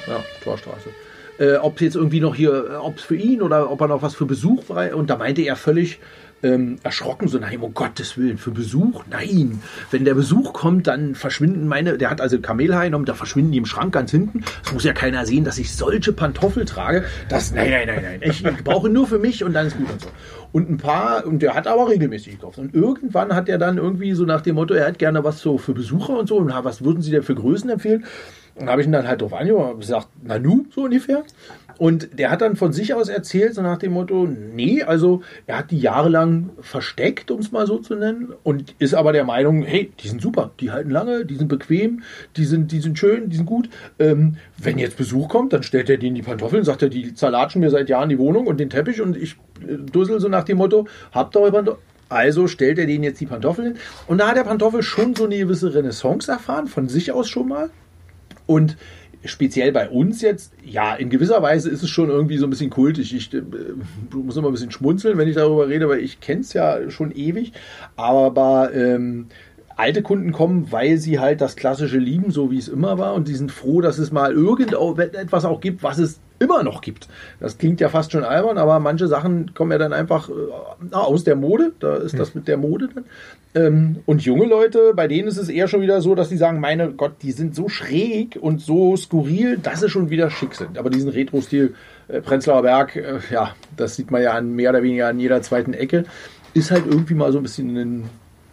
ja, 0.07 0.21
Torstraße, 0.43 0.89
äh, 1.37 1.55
ob 1.55 1.81
jetzt 1.81 1.95
irgendwie 1.95 2.19
noch 2.19 2.35
hier, 2.35 2.71
äh, 2.71 2.75
ob 2.75 2.97
es 2.97 3.03
für 3.03 3.15
ihn 3.15 3.41
oder 3.41 3.71
ob 3.71 3.81
er 3.81 3.87
noch 3.87 4.01
was 4.01 4.15
für 4.15 4.25
Besuch 4.25 4.69
war. 4.69 4.95
Und 4.95 5.09
da 5.09 5.17
meinte 5.17 5.41
er 5.41 5.55
völlig, 5.55 5.99
ähm, 6.43 6.77
erschrocken, 6.83 7.27
so 7.27 7.39
nein, 7.39 7.59
um 7.59 7.73
Gottes 7.73 8.17
Willen, 8.17 8.37
für 8.37 8.51
Besuch? 8.51 9.03
Nein. 9.09 9.61
Wenn 9.91 10.05
der 10.05 10.13
Besuch 10.13 10.53
kommt, 10.53 10.87
dann 10.87 11.15
verschwinden 11.15 11.67
meine, 11.67 11.97
der 11.97 12.09
hat 12.09 12.21
also 12.21 12.39
Kamelhaar 12.39 12.85
genommen, 12.85 13.05
da 13.05 13.13
verschwinden 13.13 13.51
die 13.51 13.57
im 13.57 13.65
Schrank 13.65 13.93
ganz 13.93 14.11
hinten. 14.11 14.43
Es 14.63 14.71
muss 14.71 14.83
ja 14.83 14.93
keiner 14.93 15.25
sehen, 15.25 15.43
dass 15.43 15.57
ich 15.57 15.75
solche 15.75 16.13
Pantoffel 16.13 16.65
trage. 16.65 17.05
Das, 17.29 17.51
nein, 17.51 17.71
nein, 17.71 17.87
nein, 17.87 18.03
nein. 18.03 18.19
Ich, 18.29 18.45
ich 18.45 18.63
brauche 18.63 18.89
nur 18.89 19.07
für 19.07 19.17
mich 19.17 19.43
und 19.43 19.53
dann 19.53 19.67
ist 19.67 19.77
gut 19.77 19.91
und 19.91 20.01
so. 20.01 20.09
Und 20.51 20.69
ein 20.69 20.77
paar, 20.77 21.25
und 21.25 21.41
der 21.41 21.53
hat 21.53 21.67
aber 21.67 21.89
regelmäßig 21.89 22.33
gekauft. 22.33 22.59
Und 22.59 22.73
irgendwann 22.73 23.33
hat 23.33 23.49
er 23.49 23.57
dann 23.57 23.77
irgendwie 23.77 24.13
so 24.13 24.23
nach 24.25 24.41
dem 24.41 24.55
Motto, 24.55 24.73
er 24.73 24.87
hat 24.87 24.99
gerne 24.99 25.23
was 25.23 25.39
so 25.39 25.57
für 25.57 25.73
Besucher 25.73 26.17
und 26.17 26.27
so. 26.27 26.37
Und 26.37 26.49
was 26.49 26.83
würden 26.83 27.01
Sie 27.01 27.11
denn 27.11 27.23
für 27.23 27.35
Größen 27.35 27.69
empfehlen? 27.69 28.05
Und 28.55 28.69
habe 28.69 28.81
ich 28.81 28.87
ihn 28.87 28.93
dann 28.93 29.07
halt 29.07 29.21
drauf 29.21 29.33
angehoben 29.33 29.73
und 29.73 29.79
gesagt, 29.79 30.07
Nanu, 30.23 30.65
so 30.73 30.83
ungefähr. 30.83 31.23
Und 31.77 32.17
der 32.17 32.31
hat 32.31 32.41
dann 32.41 32.55
von 32.55 32.71
sich 32.71 32.93
aus 32.93 33.09
erzählt, 33.09 33.53
so 33.53 33.61
nach 33.61 33.77
dem 33.77 33.91
Motto, 33.93 34.27
nee, 34.27 34.81
also 34.81 35.21
er 35.45 35.57
hat 35.57 35.71
die 35.71 35.79
jahrelang 35.79 36.51
versteckt, 36.61 37.31
um 37.31 37.41
es 37.41 37.51
mal 37.51 37.67
so 37.67 37.79
zu 37.79 37.95
nennen, 37.95 38.33
und 38.43 38.75
ist 38.79 38.93
aber 38.93 39.11
der 39.11 39.25
Meinung, 39.25 39.63
hey, 39.63 39.91
die 39.99 40.07
sind 40.07 40.21
super, 40.21 40.51
die 40.61 40.71
halten 40.71 40.89
lange, 40.89 41.25
die 41.25 41.35
sind 41.35 41.49
bequem, 41.49 42.03
die 42.37 42.45
sind, 42.45 42.71
die 42.71 42.79
sind 42.79 42.97
schön, 42.97 43.29
die 43.29 43.35
sind 43.35 43.45
gut. 43.45 43.69
Ähm, 43.99 44.37
wenn 44.57 44.77
jetzt 44.77 44.95
Besuch 44.95 45.27
kommt, 45.27 45.51
dann 45.51 45.63
stellt 45.63 45.89
er 45.89 45.97
denen 45.97 46.15
die 46.15 46.21
Pantoffeln, 46.21 46.63
sagt 46.63 46.81
er, 46.81 46.89
die 46.89 47.13
zerlatschen 47.13 47.59
mir 47.59 47.71
seit 47.71 47.89
Jahren 47.89 48.07
die 48.07 48.19
Wohnung 48.19 48.47
und 48.47 48.59
den 48.59 48.69
Teppich 48.69 49.01
und 49.01 49.17
ich 49.17 49.35
äh, 49.67 49.75
dussel 49.75 50.21
so 50.21 50.29
nach 50.29 50.45
dem 50.45 50.57
Motto, 50.57 50.87
habt 51.11 51.35
ihr 51.35 51.51
Pantoffeln? 51.51 51.83
Also 52.07 52.47
stellt 52.47 52.77
er 52.77 52.85
denen 52.85 53.03
jetzt 53.03 53.19
die 53.19 53.25
Pantoffeln. 53.25 53.77
Und 54.07 54.19
da 54.19 54.27
hat 54.27 54.37
der 54.37 54.43
Pantoffel 54.43 54.83
schon 54.83 55.15
so 55.15 55.25
eine 55.25 55.37
gewisse 55.37 55.73
Renaissance 55.73 56.31
erfahren, 56.31 56.67
von 56.67 56.87
sich 56.87 57.11
aus 57.11 57.27
schon 57.27 57.47
mal. 57.47 57.71
Und 58.45 58.77
speziell 59.25 59.71
bei 59.71 59.89
uns 59.89 60.21
jetzt, 60.21 60.53
ja, 60.63 60.95
in 60.95 61.09
gewisser 61.09 61.41
Weise 61.41 61.69
ist 61.69 61.83
es 61.83 61.89
schon 61.89 62.09
irgendwie 62.09 62.37
so 62.37 62.45
ein 62.45 62.49
bisschen 62.49 62.69
kultig. 62.69 63.13
Ich 63.13 63.33
äh, 63.33 63.41
muss 64.13 64.37
immer 64.37 64.49
ein 64.49 64.53
bisschen 64.53 64.71
schmunzeln, 64.71 65.17
wenn 65.17 65.27
ich 65.27 65.35
darüber 65.35 65.67
rede, 65.67 65.89
weil 65.89 65.99
ich 65.99 66.19
kenne 66.19 66.41
es 66.41 66.53
ja 66.53 66.89
schon 66.89 67.11
ewig. 67.11 67.53
Aber 67.95 68.73
ähm, 68.73 69.27
alte 69.75 70.01
Kunden 70.01 70.31
kommen, 70.31 70.71
weil 70.71 70.97
sie 70.97 71.19
halt 71.19 71.41
das 71.41 71.55
Klassische 71.55 71.97
lieben, 71.97 72.31
so 72.31 72.51
wie 72.51 72.57
es 72.57 72.67
immer 72.67 72.97
war. 72.97 73.13
Und 73.13 73.27
die 73.27 73.35
sind 73.35 73.51
froh, 73.51 73.81
dass 73.81 73.97
es 73.97 74.11
mal 74.11 74.31
irgendetwas 74.31 75.45
auch 75.45 75.59
gibt, 75.59 75.83
was 75.83 75.97
es 75.97 76.19
immer 76.39 76.63
noch 76.63 76.81
gibt. 76.81 77.07
Das 77.39 77.57
klingt 77.57 77.79
ja 77.79 77.89
fast 77.89 78.11
schon 78.11 78.23
albern, 78.23 78.57
aber 78.57 78.79
manche 78.79 79.07
Sachen 79.07 79.53
kommen 79.53 79.71
ja 79.71 79.77
dann 79.77 79.93
einfach 79.93 80.29
äh, 80.29 80.33
aus 80.95 81.23
der 81.23 81.35
Mode. 81.35 81.73
Da 81.79 81.95
ist 81.95 82.17
das 82.19 82.35
mit 82.35 82.47
der 82.47 82.57
Mode 82.57 82.89
dann. 82.93 83.05
Ähm, 83.55 83.97
und 84.05 84.23
junge 84.23 84.45
Leute, 84.45 84.93
bei 84.95 85.07
denen 85.07 85.27
ist 85.27 85.37
es 85.37 85.47
eher 85.47 85.67
schon 85.67 85.81
wieder 85.81 86.01
so, 86.01 86.13
dass 86.13 86.29
sie 86.29 86.37
sagen, 86.37 86.59
meine 86.59 86.91
Gott, 86.91 87.13
die 87.21 87.31
sind 87.31 87.55
so 87.55 87.69
schräg 87.69 88.37
und 88.39 88.59
so 88.59 88.97
skurril, 88.97 89.57
dass 89.57 89.79
sie 89.79 89.89
schon 89.89 90.09
wieder 90.09 90.29
schick 90.29 90.55
sind. 90.55 90.77
Aber 90.77 90.89
diesen 90.89 91.09
Retro-Stil 91.09 91.73
äh, 92.07 92.21
Prenzlauer 92.21 92.63
Berg, 92.63 92.95
äh, 92.95 93.19
ja, 93.31 93.55
das 93.77 93.95
sieht 93.95 94.11
man 94.11 94.21
ja 94.21 94.33
an 94.33 94.51
mehr 94.51 94.71
oder 94.71 94.83
weniger 94.83 95.07
an 95.07 95.19
jeder 95.19 95.41
zweiten 95.41 95.73
Ecke, 95.73 96.05
ist 96.53 96.71
halt 96.71 96.85
irgendwie 96.85 97.13
mal 97.13 97.31
so 97.31 97.39
ein 97.39 97.43
bisschen 97.43 97.75
in, 97.77 98.03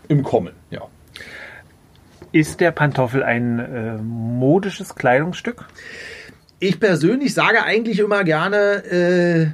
im 0.09 0.23
Kommen, 0.23 0.53
ja. 0.71 0.83
Ist 2.33 2.61
der 2.61 2.71
Pantoffel 2.71 3.23
ein 3.23 3.59
äh, 3.59 3.97
modisches 4.03 4.95
Kleidungsstück? 4.95 5.67
Ich 6.63 6.79
persönlich 6.79 7.35
sage 7.35 7.65
eigentlich 7.65 7.99
immer 7.99 8.23
gerne, 8.23 8.85
äh, 8.85 9.47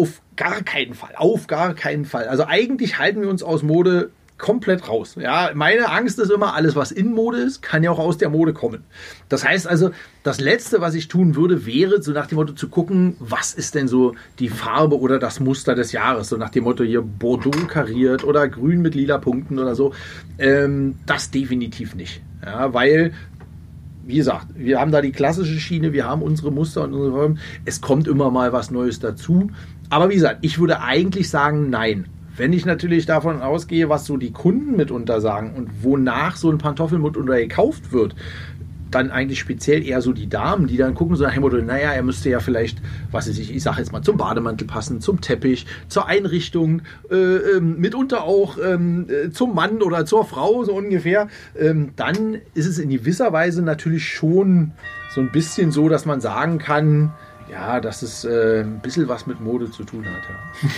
auf 0.00 0.22
gar 0.36 0.62
keinen 0.62 0.94
Fall, 0.94 1.12
auf 1.14 1.48
gar 1.48 1.74
keinen 1.74 2.06
Fall. 2.06 2.28
Also 2.28 2.46
eigentlich 2.46 2.98
halten 2.98 3.20
wir 3.20 3.28
uns 3.28 3.42
aus 3.42 3.62
Mode 3.62 4.08
komplett 4.38 4.88
raus. 4.88 5.16
Ja, 5.20 5.50
meine 5.52 5.90
Angst 5.90 6.18
ist 6.18 6.30
immer, 6.30 6.54
alles 6.54 6.74
was 6.74 6.92
in 6.92 7.12
Mode 7.12 7.40
ist, 7.40 7.60
kann 7.60 7.82
ja 7.82 7.90
auch 7.90 7.98
aus 7.98 8.16
der 8.16 8.30
Mode 8.30 8.54
kommen. 8.54 8.84
Das 9.28 9.44
heißt 9.44 9.68
also, 9.68 9.90
das 10.22 10.40
Letzte, 10.40 10.80
was 10.80 10.94
ich 10.94 11.08
tun 11.08 11.36
würde, 11.36 11.66
wäre 11.66 12.02
so 12.02 12.12
nach 12.12 12.26
dem 12.26 12.36
Motto 12.36 12.54
zu 12.54 12.70
gucken, 12.70 13.16
was 13.18 13.52
ist 13.52 13.74
denn 13.74 13.86
so 13.86 14.14
die 14.38 14.48
Farbe 14.48 14.98
oder 14.98 15.18
das 15.18 15.40
Muster 15.40 15.74
des 15.74 15.92
Jahres. 15.92 16.30
So 16.30 16.38
nach 16.38 16.48
dem 16.48 16.64
Motto 16.64 16.84
hier 16.84 17.02
Bordeaux 17.02 17.66
kariert 17.68 18.24
oder 18.24 18.48
grün 18.48 18.80
mit 18.80 18.94
lila 18.94 19.18
Punkten 19.18 19.58
oder 19.58 19.74
so. 19.74 19.92
Ähm, 20.38 21.00
das 21.04 21.30
definitiv 21.30 21.94
nicht. 21.94 22.22
Ja, 22.42 22.72
weil 22.72 23.12
wie 24.06 24.16
gesagt, 24.16 24.46
wir 24.54 24.80
haben 24.80 24.92
da 24.92 25.00
die 25.02 25.10
klassische 25.10 25.58
Schiene, 25.58 25.92
wir 25.92 26.06
haben 26.06 26.22
unsere 26.22 26.52
Muster 26.52 26.84
und 26.84 26.94
unsere 26.94 27.12
Formen. 27.12 27.38
Es 27.64 27.80
kommt 27.80 28.06
immer 28.06 28.30
mal 28.30 28.52
was 28.52 28.70
Neues 28.70 29.00
dazu. 29.00 29.50
Aber 29.90 30.08
wie 30.10 30.14
gesagt, 30.14 30.38
ich 30.42 30.58
würde 30.58 30.80
eigentlich 30.80 31.28
sagen, 31.28 31.70
nein. 31.70 32.06
Wenn 32.36 32.52
ich 32.52 32.66
natürlich 32.66 33.06
davon 33.06 33.40
ausgehe, 33.40 33.88
was 33.88 34.04
so 34.04 34.18
die 34.18 34.30
Kunden 34.30 34.76
mitunter 34.76 35.22
sagen 35.22 35.54
und 35.56 35.82
wonach 35.82 36.36
so 36.36 36.50
ein 36.50 36.58
Pantoffel 36.58 36.98
mitunter 36.98 37.36
gekauft 37.36 37.92
wird, 37.92 38.14
dann 38.90 39.10
eigentlich 39.10 39.38
speziell 39.40 39.86
eher 39.86 40.00
so 40.00 40.12
die 40.12 40.28
Damen, 40.28 40.66
die 40.66 40.76
dann 40.76 40.94
gucken 40.94 41.16
so 41.16 41.24
nach 41.24 41.34
dem 41.34 41.42
Motto, 41.42 41.56
naja, 41.56 41.92
er 41.92 42.02
müsste 42.02 42.30
ja 42.30 42.40
vielleicht, 42.40 42.78
was 43.10 43.28
weiß 43.28 43.38
ich, 43.38 43.54
ich 43.54 43.62
sage 43.62 43.78
jetzt 43.78 43.92
mal, 43.92 44.02
zum 44.02 44.16
Bademantel 44.16 44.66
passen, 44.66 45.00
zum 45.00 45.20
Teppich, 45.20 45.66
zur 45.88 46.06
Einrichtung, 46.06 46.82
äh, 47.10 47.14
ähm, 47.14 47.78
mitunter 47.78 48.24
auch 48.24 48.58
ähm, 48.62 49.06
äh, 49.08 49.30
zum 49.30 49.54
Mann 49.54 49.82
oder 49.82 50.06
zur 50.06 50.24
Frau, 50.24 50.64
so 50.64 50.74
ungefähr. 50.74 51.28
Ähm, 51.58 51.90
dann 51.96 52.38
ist 52.54 52.66
es 52.66 52.78
in 52.78 52.90
gewisser 52.90 53.32
Weise 53.32 53.62
natürlich 53.62 54.08
schon 54.08 54.72
so 55.14 55.20
ein 55.20 55.32
bisschen 55.32 55.72
so, 55.72 55.88
dass 55.88 56.04
man 56.04 56.20
sagen 56.20 56.58
kann, 56.58 57.12
ja, 57.50 57.80
dass 57.80 58.02
es 58.02 58.24
äh, 58.24 58.60
ein 58.60 58.80
bisschen 58.80 59.08
was 59.08 59.26
mit 59.26 59.40
Mode 59.40 59.70
zu 59.70 59.84
tun 59.84 60.04
hat. 60.06 60.22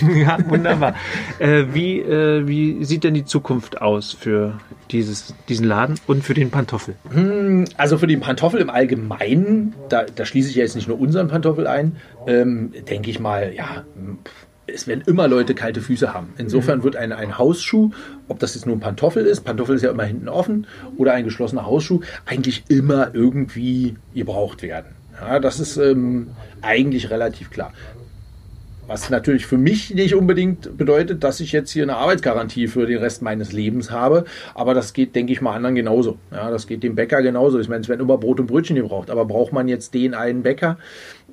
Ja, 0.01 0.37
ja 0.37 0.49
wunderbar. 0.49 0.95
äh, 1.39 1.65
wie, 1.71 1.99
äh, 1.99 2.47
wie 2.47 2.83
sieht 2.85 3.03
denn 3.03 3.13
die 3.13 3.25
Zukunft 3.25 3.81
aus 3.81 4.13
für 4.13 4.59
dieses, 4.91 5.33
diesen 5.47 5.65
Laden 5.65 5.95
und 6.07 6.23
für 6.23 6.33
den 6.33 6.51
Pantoffel? 6.51 6.95
Hm, 7.11 7.65
also 7.77 7.97
für 7.97 8.07
den 8.07 8.19
Pantoffel 8.19 8.61
im 8.61 8.69
Allgemeinen, 8.69 9.73
da, 9.89 10.03
da 10.03 10.25
schließe 10.25 10.49
ich 10.49 10.55
ja 10.55 10.63
jetzt 10.63 10.75
nicht 10.75 10.87
nur 10.87 10.99
unseren 10.99 11.27
Pantoffel 11.27 11.67
ein, 11.67 11.97
ähm, 12.27 12.73
denke 12.89 13.09
ich 13.09 13.19
mal, 13.19 13.53
ja, 13.53 13.83
es 14.73 14.87
werden 14.87 15.03
immer 15.07 15.27
Leute 15.27 15.55
kalte 15.55 15.81
Füße 15.81 16.13
haben. 16.13 16.33
Insofern 16.37 16.79
mhm. 16.79 16.83
wird 16.83 16.95
ein, 16.95 17.11
ein 17.11 17.37
Hausschuh, 17.37 17.91
ob 18.27 18.39
das 18.39 18.55
jetzt 18.55 18.65
nur 18.65 18.75
ein 18.75 18.79
Pantoffel 18.79 19.25
ist, 19.25 19.41
Pantoffel 19.41 19.75
ist 19.75 19.81
ja 19.81 19.91
immer 19.91 20.03
hinten 20.03 20.29
offen, 20.29 20.67
oder 20.97 21.13
ein 21.13 21.23
geschlossener 21.23 21.65
Hausschuh, 21.65 22.01
eigentlich 22.25 22.63
immer 22.67 23.13
irgendwie 23.13 23.95
gebraucht 24.13 24.61
werden. 24.61 24.98
Ja, 25.21 25.39
das 25.39 25.59
ist 25.59 25.77
ähm, 25.77 26.31
eigentlich 26.61 27.09
relativ 27.09 27.49
klar. 27.49 27.73
Was 28.89 29.11
natürlich 29.11 29.45
für 29.45 29.59
mich 29.59 29.93
nicht 29.93 30.15
unbedingt 30.15 30.75
bedeutet, 30.75 31.23
dass 31.23 31.41
ich 31.41 31.51
jetzt 31.51 31.69
hier 31.69 31.83
eine 31.83 31.97
Arbeitsgarantie 31.97 32.67
für 32.67 32.87
den 32.87 32.97
Rest 32.97 33.21
meines 33.21 33.53
Lebens 33.53 33.91
habe. 33.91 34.25
Aber 34.55 34.73
das 34.73 34.93
geht, 34.93 35.15
denke 35.15 35.31
ich 35.31 35.41
mal, 35.41 35.53
anderen 35.53 35.75
genauso. 35.75 36.17
Ja, 36.31 36.49
das 36.49 36.65
geht 36.65 36.81
dem 36.81 36.95
Bäcker 36.95 37.21
genauso. 37.21 37.59
Ich 37.59 37.69
meine, 37.69 37.81
es 37.81 37.87
werden 37.87 38.01
immer 38.01 38.17
Brot 38.17 38.39
und 38.39 38.47
Brötchen 38.47 38.75
gebraucht. 38.75 39.11
Aber 39.11 39.25
braucht 39.25 39.53
man 39.53 39.67
jetzt 39.67 39.93
den 39.93 40.15
einen 40.15 40.41
Bäcker? 40.41 40.79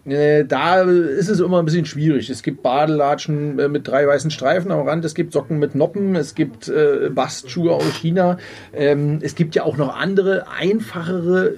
Äh, 0.04 0.44
da 0.44 0.82
ist 0.82 1.30
es 1.30 1.40
immer 1.40 1.60
ein 1.60 1.64
bisschen 1.64 1.86
schwierig. 1.86 2.28
Es 2.28 2.42
gibt 2.42 2.62
Badelatschen 2.62 3.58
äh, 3.58 3.68
mit 3.68 3.88
drei 3.88 4.06
weißen 4.06 4.30
Streifen 4.30 4.70
am 4.70 4.86
Rand, 4.86 5.06
es 5.06 5.14
gibt 5.14 5.32
Socken 5.32 5.58
mit 5.58 5.74
Noppen, 5.74 6.14
es 6.14 6.34
gibt 6.34 6.68
äh, 6.68 7.08
Bastschuhe 7.08 7.72
aus 7.72 7.94
China. 7.94 8.36
Ähm, 8.74 9.20
es 9.22 9.34
gibt 9.34 9.54
ja 9.54 9.62
auch 9.62 9.78
noch 9.78 9.96
andere, 9.96 10.44
einfachere, 10.48 11.54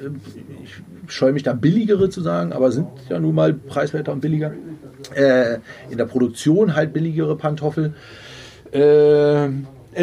ich 0.65 1.13
scheue 1.13 1.33
mich 1.33 1.43
da 1.43 1.55
billigere 1.55 2.09
zu 2.09 2.21
sagen, 2.21 2.53
aber 2.53 2.71
sind 2.71 2.87
ja 3.09 3.19
nun 3.19 3.35
mal 3.35 3.53
preiswerter 3.53 4.13
und 4.13 4.21
billiger. 4.21 4.53
Äh, 5.15 5.59
in 5.91 5.99
der 5.99 6.07
Produktion 6.07 6.75
halt 6.75 6.93
billigere 6.93 7.37
Pantoffel. 7.37 7.95
Äh, 8.73 9.49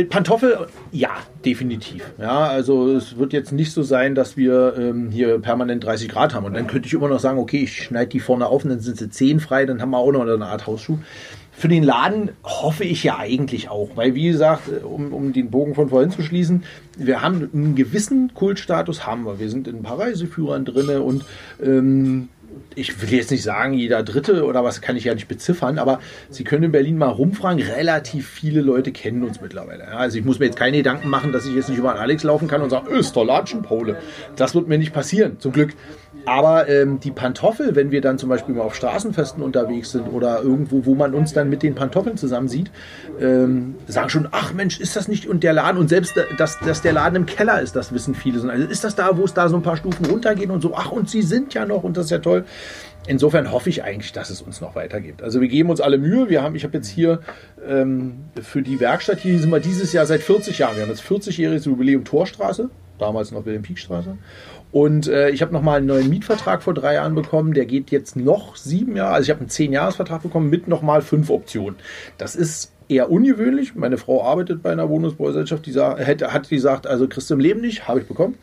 Pantoffel, 0.09 0.67
ja, 0.91 1.11
definitiv. 1.45 2.03
Ja, 2.19 2.47
also 2.47 2.91
es 2.91 3.17
wird 3.17 3.31
jetzt 3.33 3.51
nicht 3.51 3.71
so 3.71 3.81
sein, 3.81 4.15
dass 4.15 4.35
wir 4.35 4.75
ähm, 4.77 5.09
hier 5.11 5.39
permanent 5.39 5.83
30 5.83 6.09
Grad 6.09 6.33
haben. 6.33 6.45
Und 6.45 6.53
dann 6.53 6.67
könnte 6.67 6.87
ich 6.87 6.93
immer 6.93 7.07
noch 7.07 7.19
sagen, 7.19 7.39
okay, 7.39 7.63
ich 7.63 7.83
schneide 7.83 8.09
die 8.09 8.19
vorne 8.19 8.47
auf 8.47 8.63
und 8.63 8.71
dann 8.71 8.79
sind 8.79 8.97
sie 8.97 9.09
10 9.09 9.39
frei, 9.39 9.65
dann 9.65 9.81
haben 9.81 9.91
wir 9.91 9.99
auch 9.99 10.11
noch 10.11 10.21
eine 10.21 10.45
Art 10.45 10.67
Hausschuh. 10.67 10.97
Für 11.57 11.69
den 11.69 11.83
Laden 11.83 12.31
hoffe 12.43 12.83
ich 12.83 13.05
ja 13.05 13.17
eigentlich 13.17 13.69
auch, 13.69 13.91
weil 13.95 14.13
wie 14.13 14.27
gesagt, 14.27 14.63
um, 14.83 15.13
um 15.13 15.31
den 15.31 15.49
Bogen 15.49 15.73
von 15.73 15.87
vorhin 15.87 16.11
zu 16.11 16.21
schließen, 16.21 16.63
wir 16.97 17.21
haben 17.21 17.49
einen 17.53 17.75
gewissen 17.75 18.33
Kultstatus, 18.33 19.07
haben 19.07 19.23
wir. 19.23 19.39
Wir 19.39 19.49
sind 19.49 19.69
in 19.69 19.77
ein 19.77 19.83
paar 19.83 19.97
Reiseführern 19.97 20.65
drin 20.65 20.89
und 21.01 21.23
ähm, 21.63 22.27
ich 22.75 23.01
will 23.01 23.13
jetzt 23.13 23.31
nicht 23.31 23.43
sagen, 23.43 23.73
jeder 23.73 24.03
Dritte 24.03 24.45
oder 24.45 24.63
was 24.63 24.81
kann 24.81 24.97
ich 24.97 25.05
ja 25.05 25.13
nicht 25.13 25.27
beziffern, 25.27 25.77
aber 25.79 25.99
Sie 26.29 26.43
können 26.43 26.63
in 26.63 26.71
Berlin 26.71 26.97
mal 26.97 27.09
rumfragen. 27.09 27.61
Relativ 27.61 28.27
viele 28.27 28.61
Leute 28.61 28.91
kennen 28.91 29.23
uns 29.23 29.41
mittlerweile. 29.41 29.87
Also 29.89 30.17
ich 30.17 30.25
muss 30.25 30.39
mir 30.39 30.45
jetzt 30.45 30.57
keine 30.57 30.77
Gedanken 30.77 31.09
machen, 31.09 31.31
dass 31.31 31.45
ich 31.45 31.55
jetzt 31.55 31.69
nicht 31.69 31.77
über 31.77 31.91
einen 31.91 31.99
Alex 31.99 32.23
laufen 32.23 32.47
kann 32.47 32.61
und 32.61 32.69
sagen, 32.69 32.87
Österlatschen-Pole. 32.87 33.97
Das 34.35 34.55
wird 34.55 34.67
mir 34.67 34.77
nicht 34.77 34.93
passieren, 34.93 35.39
zum 35.39 35.51
Glück. 35.51 35.73
Aber 36.25 36.67
ähm, 36.67 36.99
die 36.99 37.11
Pantoffel, 37.11 37.75
wenn 37.75 37.91
wir 37.91 38.01
dann 38.01 38.17
zum 38.17 38.29
Beispiel 38.29 38.55
mal 38.55 38.63
auf 38.63 38.75
Straßenfesten 38.75 39.43
unterwegs 39.43 39.91
sind 39.91 40.07
oder 40.07 40.41
irgendwo, 40.41 40.85
wo 40.85 40.95
man 40.95 41.13
uns 41.13 41.33
dann 41.33 41.49
mit 41.49 41.61
den 41.61 41.75
Pantoffeln 41.75 42.17
zusammen 42.17 42.47
sieht, 42.47 42.71
ähm, 43.19 43.75
sagen 43.87 44.09
schon, 44.09 44.27
ach 44.31 44.53
Mensch, 44.53 44.79
ist 44.79 44.95
das 44.95 45.07
nicht 45.07 45.27
und 45.27 45.43
der 45.43 45.53
Laden 45.53 45.77
und 45.77 45.87
selbst, 45.87 46.15
dass, 46.37 46.59
dass 46.59 46.81
der 46.81 46.93
Laden 46.93 47.15
im 47.15 47.25
Keller 47.27 47.61
ist, 47.61 47.75
das 47.75 47.93
wissen 47.93 48.15
viele. 48.15 48.49
Also 48.49 48.67
ist 48.67 48.83
das 48.83 48.95
da, 48.95 49.17
wo 49.17 49.23
es 49.23 49.33
da 49.33 49.49
so 49.49 49.55
ein 49.55 49.61
paar 49.61 49.77
Stufen 49.77 50.05
runtergeht 50.05 50.49
und 50.49 50.61
so, 50.61 50.73
ach 50.75 50.91
und 50.91 51.09
sie 51.09 51.21
sind 51.21 51.53
ja 51.53 51.65
noch 51.65 51.83
und 51.83 51.95
das 51.95 52.05
ist 52.05 52.11
ja 52.11 52.19
toll. 52.19 52.45
Insofern 53.07 53.51
hoffe 53.51 53.69
ich 53.69 53.83
eigentlich, 53.83 54.13
dass 54.13 54.29
es 54.31 54.41
uns 54.41 54.61
noch 54.61 54.75
weitergibt. 54.75 55.21
Also 55.21 55.39
wir 55.39 55.47
geben 55.47 55.69
uns 55.69 55.79
alle 55.79 55.97
Mühe. 55.97 56.27
Wir 56.29 56.41
haben, 56.41 56.55
ich 56.55 56.63
habe 56.63 56.75
jetzt 56.75 56.87
hier 56.87 57.19
ähm, 57.67 58.25
für 58.41 58.63
die 58.63 58.79
Werkstatt 58.79 59.19
hier 59.19 59.37
sind 59.37 59.51
wir 59.51 59.59
dieses 59.59 59.93
Jahr 59.93 60.07
seit 60.07 60.21
40 60.21 60.57
Jahren. 60.57 60.75
Wir 60.75 60.83
haben 60.83 60.89
jetzt 60.89 61.03
40-jähriges 61.03 61.65
Jubiläum 61.65 62.03
Torstraße, 62.03 62.69
damals 62.97 63.31
noch 63.31 63.45
Wilhelm-Pieck-Straße. 63.45 64.17
Und 64.71 65.07
äh, 65.07 65.29
ich 65.29 65.41
habe 65.41 65.53
nochmal 65.53 65.77
einen 65.77 65.87
neuen 65.87 66.09
Mietvertrag 66.09 66.61
vor 66.61 66.73
drei 66.73 66.95
Jahren 66.95 67.15
bekommen. 67.15 67.53
Der 67.53 67.65
geht 67.65 67.91
jetzt 67.91 68.15
noch 68.15 68.55
sieben 68.55 68.95
Jahre. 68.95 69.13
Also 69.13 69.25
ich 69.25 69.29
habe 69.29 69.39
einen 69.41 69.49
zehn-Jahres-Vertrag 69.49 70.23
bekommen 70.23 70.49
mit 70.49 70.67
nochmal 70.67 71.01
fünf 71.01 71.29
Optionen. 71.29 71.77
Das 72.17 72.35
ist 72.35 72.71
eher 72.89 73.09
ungewöhnlich. 73.09 73.75
Meine 73.75 73.97
Frau 73.97 74.23
arbeitet 74.23 74.61
bei 74.61 74.71
einer 74.71 74.89
Wohnungsbaugesellschaft, 74.89 75.65
die 75.65 75.71
sah, 75.71 75.97
hätte, 75.97 76.33
hat 76.33 76.49
gesagt, 76.49 76.87
also 76.87 77.07
kriegst 77.07 77.29
du 77.29 77.35
im 77.35 77.39
Leben 77.39 77.61
nicht, 77.61 77.87
habe 77.87 78.01
ich 78.01 78.07
bekommen. 78.07 78.37